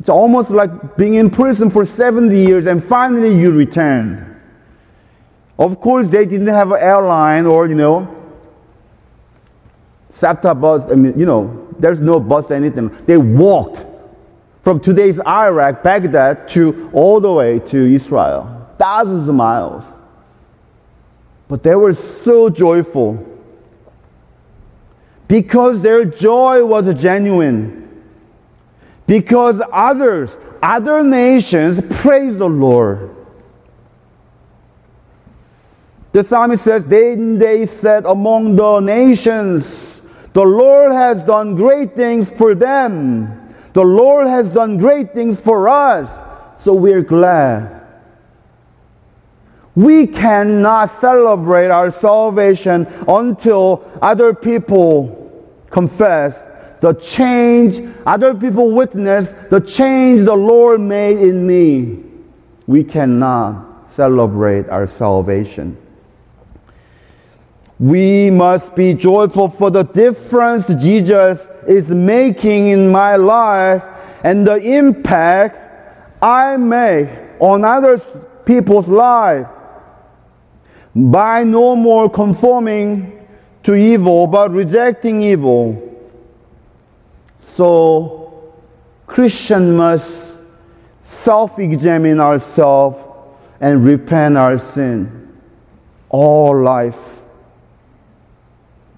It's 0.00 0.08
almost 0.08 0.50
like 0.50 0.96
being 0.96 1.14
in 1.14 1.30
prison 1.30 1.70
for 1.70 1.84
70 1.84 2.36
years 2.36 2.66
and 2.66 2.82
finally 2.82 3.38
you 3.38 3.52
returned. 3.52 4.26
Of 5.58 5.80
course, 5.80 6.08
they 6.08 6.24
didn't 6.24 6.46
have 6.46 6.72
an 6.72 6.80
airline 6.80 7.44
or, 7.44 7.66
you 7.66 7.74
know, 7.74 8.19
SEPTA 10.12 10.54
bus, 10.54 10.90
I 10.90 10.94
mean, 10.94 11.18
you 11.18 11.26
know, 11.26 11.68
there's 11.78 12.00
no 12.00 12.20
bus, 12.20 12.50
anything. 12.50 12.88
They 13.06 13.16
walked 13.16 13.84
from 14.62 14.80
today's 14.80 15.20
Iraq, 15.20 15.82
Baghdad, 15.82 16.48
to 16.48 16.90
all 16.92 17.20
the 17.20 17.32
way 17.32 17.58
to 17.60 17.78
Israel, 17.78 18.68
thousands 18.78 19.28
of 19.28 19.34
miles. 19.34 19.84
But 21.48 21.62
they 21.62 21.74
were 21.74 21.92
so 21.92 22.50
joyful 22.50 23.26
because 25.26 25.82
their 25.82 26.04
joy 26.04 26.64
was 26.64 26.92
genuine. 27.00 27.80
Because 29.06 29.60
others, 29.72 30.36
other 30.62 31.02
nations 31.02 31.80
praise 32.00 32.36
the 32.36 32.48
Lord. 32.48 33.16
The 36.12 36.22
psalmist 36.24 36.62
says, 36.64 36.84
Then 36.84 37.38
they 37.38 37.66
said 37.66 38.04
among 38.04 38.56
the 38.56 38.80
nations, 38.80 39.89
the 40.32 40.44
Lord 40.44 40.92
has 40.92 41.22
done 41.22 41.56
great 41.56 41.96
things 41.96 42.30
for 42.30 42.54
them. 42.54 43.54
The 43.72 43.84
Lord 43.84 44.26
has 44.26 44.50
done 44.50 44.78
great 44.78 45.12
things 45.12 45.40
for 45.40 45.68
us. 45.68 46.10
So 46.62 46.74
we're 46.74 47.02
glad. 47.02 47.80
We 49.74 50.06
cannot 50.06 51.00
celebrate 51.00 51.68
our 51.68 51.90
salvation 51.90 52.86
until 53.08 53.88
other 54.02 54.34
people 54.34 55.16
confess 55.70 56.44
the 56.80 56.94
change, 56.94 57.80
other 58.06 58.34
people 58.34 58.72
witness 58.72 59.32
the 59.50 59.60
change 59.60 60.24
the 60.24 60.34
Lord 60.34 60.80
made 60.80 61.18
in 61.18 61.46
me. 61.46 62.04
We 62.66 62.84
cannot 62.84 63.92
celebrate 63.92 64.68
our 64.68 64.86
salvation. 64.86 65.76
We 67.80 68.30
must 68.30 68.76
be 68.76 68.94
joyful 68.94 69.48
for 69.48 69.70
the 69.70 69.82
difference 69.82 70.66
Jesus 70.66 71.50
is 71.66 71.90
making 71.90 72.68
in 72.68 72.92
my 72.92 73.16
life 73.16 73.82
and 74.22 74.46
the 74.46 74.56
impact 74.56 76.22
I 76.22 76.58
make 76.58 77.08
on 77.40 77.64
other 77.64 77.98
people's 78.44 78.86
life. 78.86 79.46
by 80.94 81.44
no 81.44 81.76
more 81.76 82.10
conforming 82.10 83.26
to 83.62 83.74
evil, 83.74 84.26
but 84.26 84.50
rejecting 84.50 85.22
evil. 85.22 85.80
So, 87.38 88.52
Christian 89.06 89.76
must 89.76 90.34
self-examine 91.04 92.20
ourselves 92.20 93.04
and 93.60 93.84
repent 93.84 94.36
our 94.36 94.58
sin 94.58 95.28
all 96.08 96.60
life. 96.60 97.19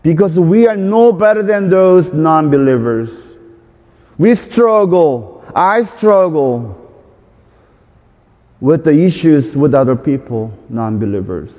Because 0.02 0.38
we 0.38 0.66
are 0.66 0.76
no 0.76 1.12
better 1.12 1.42
than 1.42 1.68
those 1.68 2.12
non-believers. 2.12 3.10
We 4.18 4.34
struggle. 4.34 5.44
I 5.54 5.84
struggle 5.84 6.78
with 8.60 8.84
the 8.84 8.92
issues 8.92 9.56
with 9.56 9.74
other 9.74 9.96
people, 9.96 10.52
non-believers. 10.68 11.52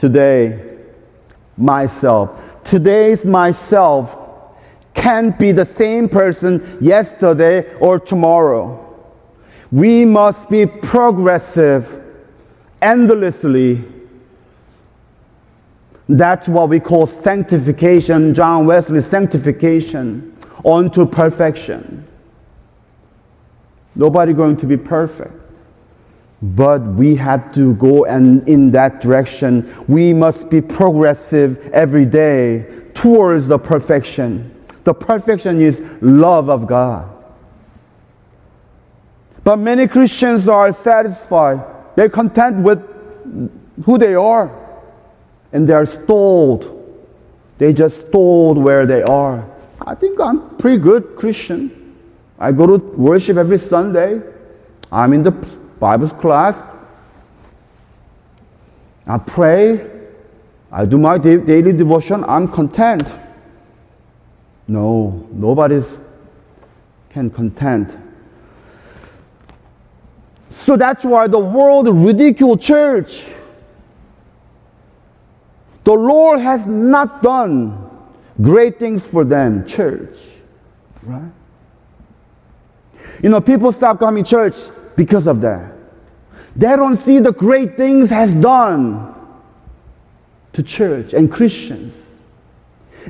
today 0.00 0.78
myself. 1.58 2.64
Today's 2.64 3.26
myself 3.26 4.16
can't 4.94 5.38
be 5.38 5.52
the 5.52 5.66
same 5.66 6.08
person 6.08 6.78
yesterday 6.80 7.74
or 7.76 8.00
tomorrow. 8.00 8.89
We 9.72 10.04
must 10.04 10.50
be 10.50 10.66
progressive 10.66 12.02
endlessly. 12.82 13.84
That's 16.08 16.48
what 16.48 16.68
we 16.68 16.80
call 16.80 17.06
sanctification, 17.06 18.34
John 18.34 18.66
Wesley 18.66 19.00
sanctification 19.00 20.36
unto 20.64 21.06
perfection. 21.06 22.06
Nobody 23.94 24.32
going 24.32 24.56
to 24.58 24.66
be 24.66 24.76
perfect. 24.76 25.34
But 26.42 26.82
we 26.82 27.14
have 27.16 27.52
to 27.54 27.74
go 27.74 28.06
and 28.06 28.48
in 28.48 28.70
that 28.70 29.00
direction. 29.02 29.72
We 29.88 30.14
must 30.14 30.48
be 30.48 30.60
progressive 30.60 31.58
every 31.72 32.06
day 32.06 32.66
towards 32.94 33.46
the 33.46 33.58
perfection. 33.58 34.54
The 34.84 34.94
perfection 34.94 35.60
is 35.60 35.82
love 36.00 36.48
of 36.48 36.66
God. 36.66 37.19
But 39.50 39.58
many 39.58 39.88
Christians 39.88 40.48
are 40.48 40.72
satisfied. 40.72 41.60
They're 41.96 42.08
content 42.08 42.58
with 42.58 42.78
who 43.84 43.98
they 43.98 44.14
are. 44.14 44.48
And 45.50 45.68
they're 45.68 45.86
stalled. 45.86 46.70
They 47.58 47.72
just 47.72 48.06
stalled 48.06 48.58
where 48.58 48.86
they 48.86 49.02
are. 49.02 49.44
I 49.84 49.96
think 49.96 50.20
I'm 50.20 50.56
pretty 50.58 50.76
good 50.76 51.16
Christian. 51.16 51.96
I 52.38 52.52
go 52.52 52.64
to 52.64 52.76
worship 52.94 53.38
every 53.38 53.58
Sunday. 53.58 54.22
I'm 54.92 55.12
in 55.12 55.24
the 55.24 55.32
Bible 55.32 56.10
class. 56.10 56.56
I 59.04 59.18
pray. 59.18 59.84
I 60.70 60.86
do 60.86 60.96
my 60.96 61.18
daily 61.18 61.72
devotion. 61.72 62.22
I'm 62.22 62.46
content. 62.46 63.02
No, 64.68 65.26
nobody's 65.32 65.98
can 67.08 67.30
content. 67.30 67.98
So 70.62 70.76
that's 70.76 71.04
why 71.04 71.26
the 71.26 71.38
world 71.38 71.88
ridicule 71.88 72.56
church. 72.56 73.24
The 75.84 75.92
Lord 75.92 76.40
has 76.40 76.66
not 76.66 77.22
done 77.22 77.88
great 78.40 78.78
things 78.78 79.04
for 79.04 79.24
them, 79.24 79.66
church. 79.66 80.16
Right? 81.02 81.32
You 83.22 83.30
know, 83.30 83.40
people 83.40 83.72
stop 83.72 83.98
coming 83.98 84.24
church 84.24 84.54
because 84.96 85.26
of 85.26 85.40
that. 85.40 85.72
They 86.54 86.76
don't 86.76 86.96
see 86.96 87.18
the 87.18 87.32
great 87.32 87.76
things 87.76 88.10
has 88.10 88.32
done 88.32 89.14
to 90.52 90.62
church 90.62 91.14
and 91.14 91.30
Christians. 91.30 91.94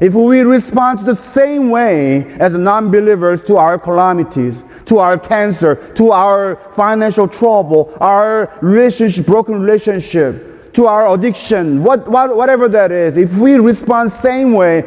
If 0.00 0.14
we 0.14 0.40
respond 0.40 1.04
the 1.04 1.14
same 1.14 1.68
way 1.68 2.24
as 2.40 2.54
non-believers 2.54 3.42
to 3.44 3.58
our 3.58 3.78
calamities, 3.78 4.64
to 4.86 4.98
our 4.98 5.18
cancer, 5.18 5.74
to 5.94 6.10
our 6.10 6.56
financial 6.72 7.28
trouble, 7.28 7.94
our 8.00 8.50
relationship, 8.62 9.26
broken 9.26 9.60
relationship, 9.60 10.72
to 10.72 10.86
our 10.86 11.12
addiction, 11.12 11.84
what, 11.84 12.08
what, 12.08 12.34
whatever 12.34 12.66
that 12.68 12.90
is, 12.90 13.18
if 13.18 13.34
we 13.34 13.56
respond 13.56 14.10
same 14.10 14.52
way, 14.52 14.82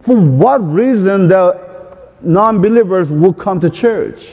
for 0.00 0.18
what 0.18 0.58
reason 0.66 1.28
the 1.28 1.98
non-believers 2.22 3.10
will 3.10 3.34
come 3.34 3.60
to 3.60 3.68
church? 3.68 4.26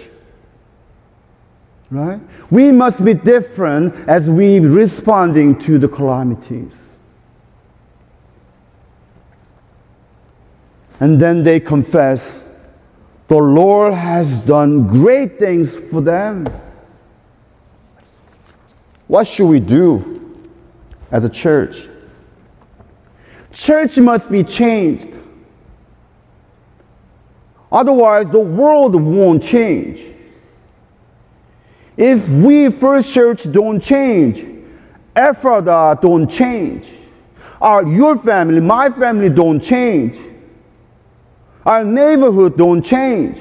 Right? 1.91 2.21
We 2.49 2.71
must 2.71 3.03
be 3.03 3.13
different 3.13 3.93
as 4.07 4.29
we 4.29 4.59
responding 4.59 5.59
to 5.59 5.77
the 5.77 5.89
calamities. 5.89 6.73
And 10.99 11.19
then 11.19 11.43
they 11.43 11.59
confess, 11.59 12.43
the 13.27 13.37
Lord 13.37 13.93
has 13.93 14.41
done 14.43 14.87
great 14.87 15.37
things 15.37 15.75
for 15.75 16.01
them. 16.01 16.47
What 19.07 19.27
should 19.27 19.47
we 19.47 19.59
do 19.59 20.39
as 21.11 21.23
a 21.23 21.29
church? 21.29 21.87
Church 23.51 23.97
must 23.97 24.29
be 24.31 24.43
changed. 24.43 25.09
Otherwise, 27.71 28.29
the 28.29 28.39
world 28.39 28.95
won't 28.95 29.43
change. 29.43 30.15
If 31.95 32.29
we 32.29 32.69
First 32.69 33.13
Church 33.13 33.51
don't 33.51 33.79
change, 33.79 34.45
Ephrata 35.15 35.99
don't 36.01 36.27
change, 36.27 36.87
our, 37.59 37.85
your 37.85 38.15
family, 38.15 38.61
my 38.61 38.89
family 38.89 39.29
don't 39.29 39.59
change, 39.59 40.17
our 41.67 41.83
neighborhood 41.83 42.57
don't 42.57 42.81
change, 42.81 43.39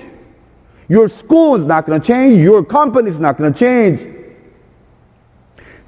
your 0.88 1.08
school 1.08 1.54
is 1.54 1.66
not 1.66 1.86
going 1.86 2.00
to 2.00 2.06
change, 2.06 2.34
your 2.34 2.62
company 2.62 3.08
is 3.08 3.18
not 3.18 3.38
going 3.38 3.52
to 3.52 3.58
change. 3.58 4.14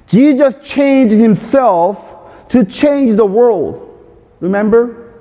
Jesus 0.07 0.55
changed 0.63 1.13
himself 1.13 2.49
to 2.49 2.65
change 2.65 3.15
the 3.15 3.25
world. 3.25 3.85
Remember? 4.39 5.13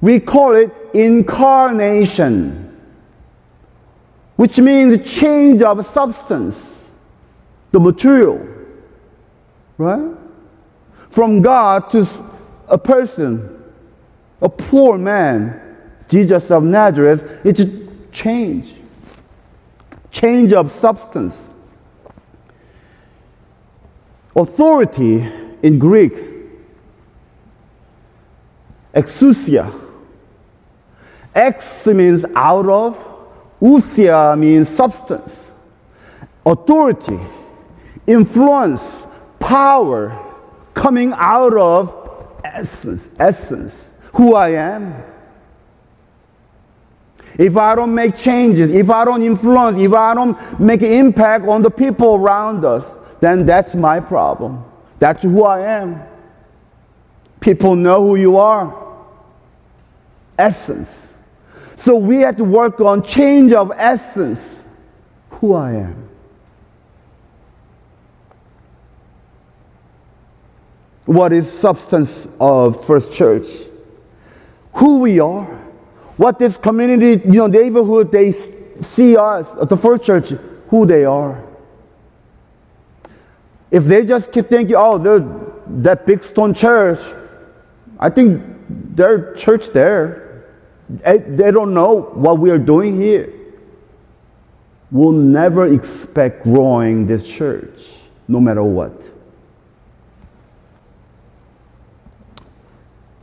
We 0.00 0.20
call 0.20 0.54
it 0.54 0.72
incarnation 0.94 2.70
which 4.40 4.56
means 4.58 5.06
change 5.06 5.60
of 5.60 5.84
substance, 5.84 6.88
the 7.72 7.78
material, 7.78 8.40
right? 9.76 10.16
From 11.10 11.42
God 11.42 11.90
to 11.90 12.08
a 12.66 12.78
person, 12.78 13.62
a 14.40 14.48
poor 14.48 14.96
man, 14.96 15.69
Jesus 16.10 16.50
of 16.50 16.64
Nazareth, 16.64 17.40
it's 17.44 17.64
change. 18.12 18.74
Change 20.10 20.52
of 20.52 20.72
substance. 20.72 21.46
Authority 24.34 25.26
in 25.62 25.78
Greek, 25.78 26.14
exousia. 28.94 29.72
Ex 31.34 31.86
means 31.86 32.24
out 32.34 32.68
of, 32.68 33.06
Ousia 33.62 34.36
means 34.38 34.68
substance, 34.68 35.52
authority, 36.44 37.20
influence, 38.06 39.06
power 39.38 40.18
coming 40.74 41.12
out 41.14 41.56
of 41.56 42.40
essence, 42.42 43.10
essence, 43.18 43.90
who 44.14 44.34
I 44.34 44.50
am. 44.50 45.09
If 47.40 47.56
I 47.56 47.74
don't 47.74 47.94
make 47.94 48.16
changes, 48.16 48.70
if 48.70 48.90
I 48.90 49.06
don't 49.06 49.22
influence, 49.22 49.80
if 49.80 49.94
I 49.94 50.12
don't 50.12 50.60
make 50.60 50.82
an 50.82 50.92
impact 50.92 51.48
on 51.48 51.62
the 51.62 51.70
people 51.70 52.16
around 52.16 52.66
us, 52.66 52.84
then 53.20 53.46
that's 53.46 53.74
my 53.74 53.98
problem. 53.98 54.62
That's 54.98 55.22
who 55.22 55.44
I 55.44 55.60
am. 55.60 56.02
People 57.40 57.76
know 57.76 58.06
who 58.06 58.16
you 58.16 58.36
are. 58.36 58.76
Essence. 60.38 60.90
So 61.76 61.96
we 61.96 62.18
have 62.18 62.36
to 62.36 62.44
work 62.44 62.78
on 62.78 63.02
change 63.02 63.54
of 63.54 63.72
essence, 63.74 64.62
who 65.30 65.54
I 65.54 65.72
am. 65.76 66.10
What 71.06 71.32
is 71.32 71.50
substance 71.50 72.28
of 72.38 72.84
First 72.84 73.14
Church? 73.14 73.46
Who 74.74 74.98
we 74.98 75.20
are. 75.20 75.59
What 76.16 76.38
this 76.38 76.56
community, 76.56 77.22
you 77.24 77.38
know, 77.38 77.46
neighborhood, 77.46 78.12
they 78.12 78.32
see 78.32 79.16
us 79.16 79.46
the 79.68 79.76
First 79.76 80.02
Church, 80.02 80.30
who 80.68 80.86
they 80.86 81.04
are. 81.04 81.42
If 83.70 83.84
they 83.84 84.04
just 84.04 84.32
keep 84.32 84.48
thinking, 84.48 84.76
oh, 84.76 84.98
they're 84.98 85.24
that 85.82 86.04
big 86.06 86.22
stone 86.22 86.54
church, 86.54 86.98
I 87.98 88.10
think 88.10 88.42
their 88.68 89.34
church 89.34 89.68
there 89.68 90.30
eh, 91.04 91.18
they 91.26 91.50
don't 91.50 91.74
know 91.74 92.02
what 92.14 92.38
we 92.38 92.50
are 92.50 92.58
doing 92.58 93.00
here. 93.00 93.32
We'll 94.90 95.12
never 95.12 95.72
expect 95.72 96.42
growing 96.42 97.06
this 97.06 97.22
church, 97.22 97.86
no 98.26 98.40
matter 98.40 98.64
what. 98.64 98.92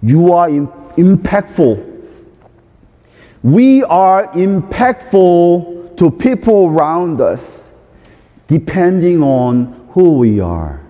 You 0.01 0.31
are 0.33 0.49
impactful. 0.49 1.96
We 3.43 3.83
are 3.83 4.27
impactful 4.29 5.97
to 5.97 6.11
people 6.11 6.67
around 6.67 7.21
us, 7.21 7.69
depending 8.47 9.21
on 9.21 9.87
who 9.91 10.17
we 10.17 10.39
are. 10.39 10.81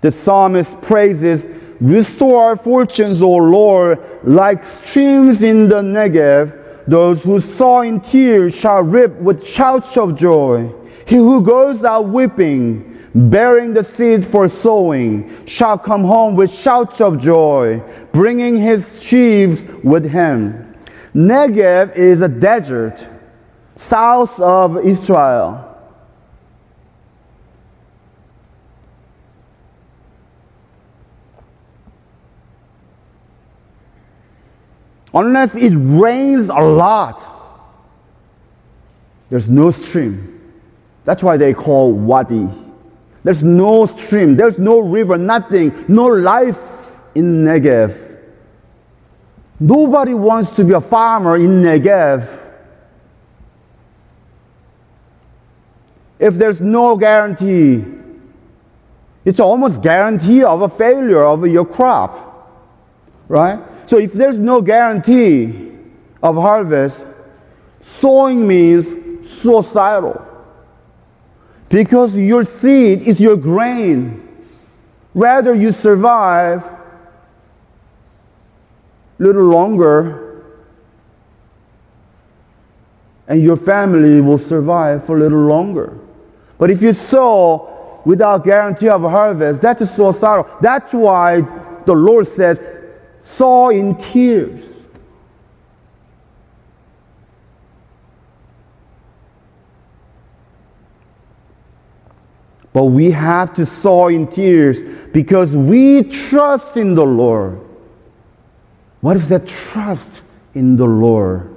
The 0.00 0.10
psalmist 0.10 0.80
praises, 0.82 1.46
Restore 1.82 2.44
our 2.44 2.56
fortunes, 2.56 3.20
O 3.22 3.32
Lord, 3.32 3.98
like 4.22 4.64
streams 4.64 5.42
in 5.42 5.68
the 5.68 5.82
Negev. 5.82 6.86
Those 6.86 7.24
who 7.24 7.40
sow 7.40 7.80
in 7.80 8.00
tears 8.00 8.54
shall 8.54 8.84
reap 8.84 9.10
with 9.14 9.44
shouts 9.44 9.96
of 9.96 10.14
joy. 10.14 10.72
He 11.08 11.16
who 11.16 11.42
goes 11.42 11.84
out 11.84 12.08
weeping, 12.08 12.91
bearing 13.14 13.74
the 13.74 13.84
seed 13.84 14.26
for 14.26 14.48
sowing, 14.48 15.46
shall 15.46 15.78
come 15.78 16.04
home 16.04 16.34
with 16.34 16.52
shouts 16.52 17.00
of 17.00 17.18
joy, 17.18 17.82
bringing 18.12 18.56
his 18.56 19.02
sheaves 19.02 19.66
with 19.84 20.10
him. 20.10 20.74
Negev 21.14 21.94
is 21.94 22.20
a 22.20 22.28
desert 22.28 23.06
south 23.76 24.40
of 24.40 24.78
Israel. 24.84 25.68
Unless 35.14 35.54
it 35.56 35.74
rains 35.74 36.48
a 36.48 36.54
lot, 36.54 37.28
there's 39.28 39.50
no 39.50 39.70
stream. 39.70 40.40
That's 41.04 41.22
why 41.22 41.36
they 41.36 41.52
call 41.52 41.92
wadi. 41.92 42.48
There's 43.24 43.42
no 43.42 43.86
stream, 43.86 44.36
there's 44.36 44.58
no 44.58 44.80
river, 44.80 45.16
nothing, 45.16 45.84
no 45.88 46.06
life 46.06 46.58
in 47.14 47.44
Negev. 47.44 48.18
Nobody 49.60 50.12
wants 50.12 50.50
to 50.56 50.64
be 50.64 50.72
a 50.72 50.80
farmer 50.80 51.36
in 51.36 51.62
Negev. 51.62 52.40
If 56.18 56.34
there's 56.34 56.60
no 56.60 56.96
guarantee, 56.96 57.84
it's 59.24 59.38
almost 59.38 59.82
guarantee 59.82 60.42
of 60.42 60.62
a 60.62 60.68
failure 60.68 61.24
of 61.24 61.46
your 61.46 61.64
crop, 61.64 62.50
right? 63.28 63.60
So 63.86 63.98
if 63.98 64.12
there's 64.12 64.38
no 64.38 64.60
guarantee 64.60 65.70
of 66.22 66.36
harvest, 66.36 67.02
sowing 67.80 68.46
means 68.46 68.86
suicidal. 69.40 70.26
Because 71.72 72.14
your 72.14 72.44
seed 72.44 73.00
is 73.08 73.18
your 73.18 73.34
grain. 73.34 74.28
Rather 75.14 75.54
you 75.54 75.72
survive 75.72 76.62
a 76.62 76.78
little 79.18 79.44
longer 79.44 80.44
and 83.26 83.42
your 83.42 83.56
family 83.56 84.20
will 84.20 84.36
survive 84.36 85.06
for 85.06 85.16
a 85.16 85.20
little 85.20 85.46
longer. 85.46 85.98
But 86.58 86.70
if 86.70 86.82
you 86.82 86.92
sow 86.92 88.02
without 88.04 88.44
guarantee 88.44 88.90
of 88.90 89.00
harvest, 89.00 89.62
that's 89.62 89.80
a 89.80 89.86
sorrow. 89.86 90.58
That's 90.60 90.92
why 90.92 91.40
the 91.86 91.94
Lord 91.94 92.28
said, 92.28 93.00
sow 93.22 93.70
in 93.70 93.96
tears. 93.96 94.71
But 102.72 102.84
we 102.86 103.10
have 103.10 103.54
to 103.54 103.66
sow 103.66 104.08
in 104.08 104.26
tears 104.26 104.82
because 105.12 105.54
we 105.54 106.04
trust 106.04 106.76
in 106.76 106.94
the 106.94 107.04
Lord. 107.04 107.60
What 109.02 109.16
is 109.16 109.28
that 109.28 109.46
trust 109.46 110.22
in 110.54 110.76
the 110.76 110.86
Lord? 110.86 111.54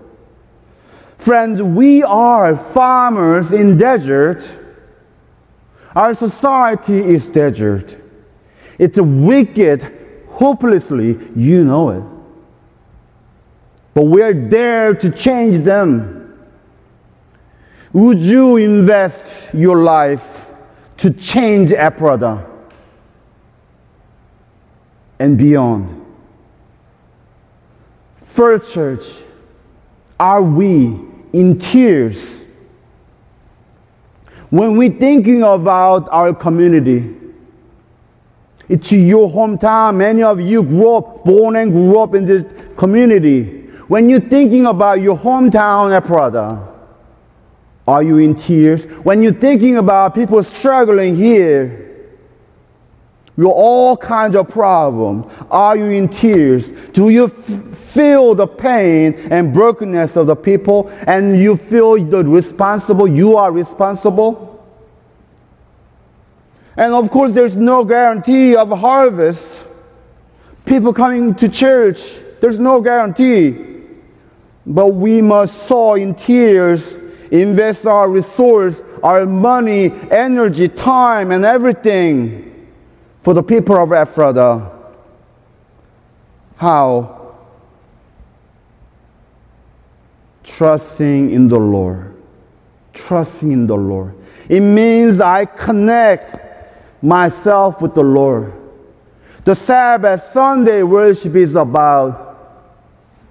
Friends, 1.19 1.61
we 1.61 2.03
are 2.03 2.55
farmers 2.55 3.53
in 3.53 3.77
desert. 3.77 4.43
Our 5.95 6.13
society 6.13 6.97
is 6.97 7.25
desert. 7.27 7.95
It's 8.77 8.99
wicked, 8.99 10.25
hopelessly, 10.29 11.17
you 11.35 11.63
know 11.63 11.89
it. 11.91 12.03
But 13.93 14.03
we're 14.03 14.49
there 14.49 14.93
to 14.93 15.09
change 15.09 15.63
them. 15.63 16.37
Would 17.93 18.19
you 18.19 18.57
invest 18.57 19.53
your 19.53 19.77
life 19.77 20.34
to 20.97 21.11
change 21.11 21.71
Ephrata 21.71 22.45
and 25.19 25.37
beyond? 25.37 26.05
First 28.23 28.73
Church, 28.73 29.03
are 30.19 30.41
we 30.41 30.99
in 31.33 31.59
tears 31.59 32.41
when 34.49 34.77
we're 34.77 34.97
thinking 34.97 35.43
about 35.43 36.07
our 36.11 36.33
community? 36.33 37.15
It's 38.67 38.91
your 38.91 39.29
hometown. 39.29 39.95
Many 39.97 40.23
of 40.23 40.41
you 40.41 40.63
grew 40.63 40.95
up, 40.95 41.23
born 41.23 41.55
and 41.55 41.71
grew 41.71 41.99
up 41.99 42.15
in 42.15 42.25
this 42.25 42.43
community. 42.77 43.67
When 43.87 44.09
you're 44.09 44.19
thinking 44.19 44.65
about 44.65 45.01
your 45.01 45.17
hometown, 45.17 45.95
Ephrata, 45.95 46.74
are 47.87 48.01
you 48.01 48.17
in 48.17 48.35
tears? 48.35 48.85
When 49.03 49.21
you're 49.21 49.33
thinking 49.33 49.77
about 49.77 50.15
people 50.15 50.41
struggling 50.43 51.15
here, 51.15 51.85
with 53.37 53.47
all 53.47 53.97
kinds 53.97 54.35
of 54.35 54.49
problems, 54.49 55.25
are 55.51 55.75
you 55.75 55.85
in 55.85 56.07
tears? 56.07 56.71
Do 56.93 57.09
you 57.09 57.25
f- 57.25 57.77
feel 57.77 58.33
the 58.33 58.47
pain 58.47 59.13
and 59.29 59.53
brokenness 59.53 60.15
of 60.15 60.27
the 60.27 60.35
people 60.35 60.89
and 61.05 61.37
you 61.37 61.57
feel 61.57 62.03
the 62.03 62.23
responsible, 62.23 63.07
you 63.07 63.35
are 63.35 63.51
responsible? 63.51 64.65
And 66.77 66.93
of 66.93 67.11
course, 67.11 67.33
there's 67.33 67.55
no 67.55 67.83
guarantee 67.83 68.55
of 68.55 68.69
harvest. 68.69 69.65
People 70.65 70.93
coming 70.93 71.35
to 71.35 71.49
church, 71.49 72.15
there's 72.41 72.57
no 72.57 72.81
guarantee. 72.81 73.81
But 74.65 74.87
we 74.87 75.21
must 75.21 75.67
sow 75.67 75.95
in 75.95 76.15
tears, 76.15 76.97
invest 77.31 77.85
our 77.85 78.09
resource, 78.09 78.83
our 79.03 79.25
money, 79.25 79.91
energy, 80.11 80.67
time, 80.67 81.31
and 81.31 81.45
everything 81.45 82.69
for 83.23 83.33
the 83.33 83.43
people 83.43 83.75
of 83.75 83.91
Ephrata. 83.91 84.71
How? 86.57 87.35
Trusting 90.43 91.31
in 91.31 91.47
the 91.47 91.59
Lord. 91.59 92.15
Trusting 92.93 93.51
in 93.51 93.67
the 93.67 93.75
Lord. 93.75 94.15
It 94.47 94.61
means 94.61 95.19
I 95.19 95.45
connect 95.45 96.39
myself 97.03 97.81
with 97.81 97.93
the 97.95 98.03
Lord. 98.03 98.53
The 99.43 99.55
Sabbath 99.55 100.23
Sunday 100.31 100.81
worship 100.83 101.35
is 101.35 101.55
about 101.55 102.25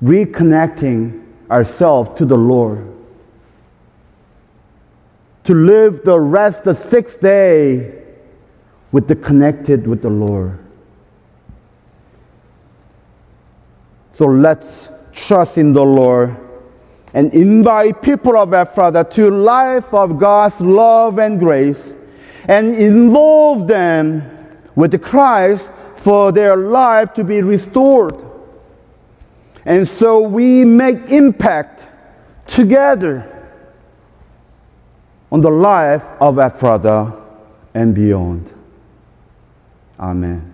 reconnecting 0.03 1.23
ourselves 1.51 2.19
to 2.19 2.25
the 2.25 2.37
Lord. 2.37 2.94
To 5.45 5.55
live 5.55 6.05
the 6.05 6.19
rest, 6.19 6.61
of 6.61 6.65
the 6.65 6.75
sixth 6.75 7.21
day, 7.21 8.03
with 8.93 9.09
the 9.09 9.17
connected 9.17 9.87
with 9.87 10.03
the 10.03 10.11
Lord. 10.11 10.59
So 14.13 14.27
let's 14.27 14.91
trust 15.13 15.59
in 15.59 15.73
the 15.73 15.85
Lord 15.85 16.37
and 17.13 17.35
invite 17.35 18.03
people 18.03 18.39
of 18.39 18.53
Ephrata 18.53 19.05
to 19.13 19.31
life 19.31 19.93
of 19.93 20.19
God's 20.19 20.61
love 20.61 21.19
and 21.19 21.41
grace 21.41 21.95
and 22.47 22.75
involve 22.77 23.67
them 23.67 24.23
with 24.77 25.01
Christ 25.03 25.71
for 25.97 26.31
their 26.31 26.57
life 26.57 27.15
to 27.15 27.25
be 27.25 27.43
restored. 27.43 28.25
And 29.65 29.89
so 29.89 30.21
we 30.21 30.65
make 30.65 31.11
impact 31.11 31.87
together 32.47 33.34
on 35.35 35.41
the 35.41 35.51
life 35.51 36.05
of 36.21 36.39
our 36.39 36.47
Ephrata 36.47 37.13
and 37.75 37.93
beyond. 37.93 38.53
Amen. 39.99 40.54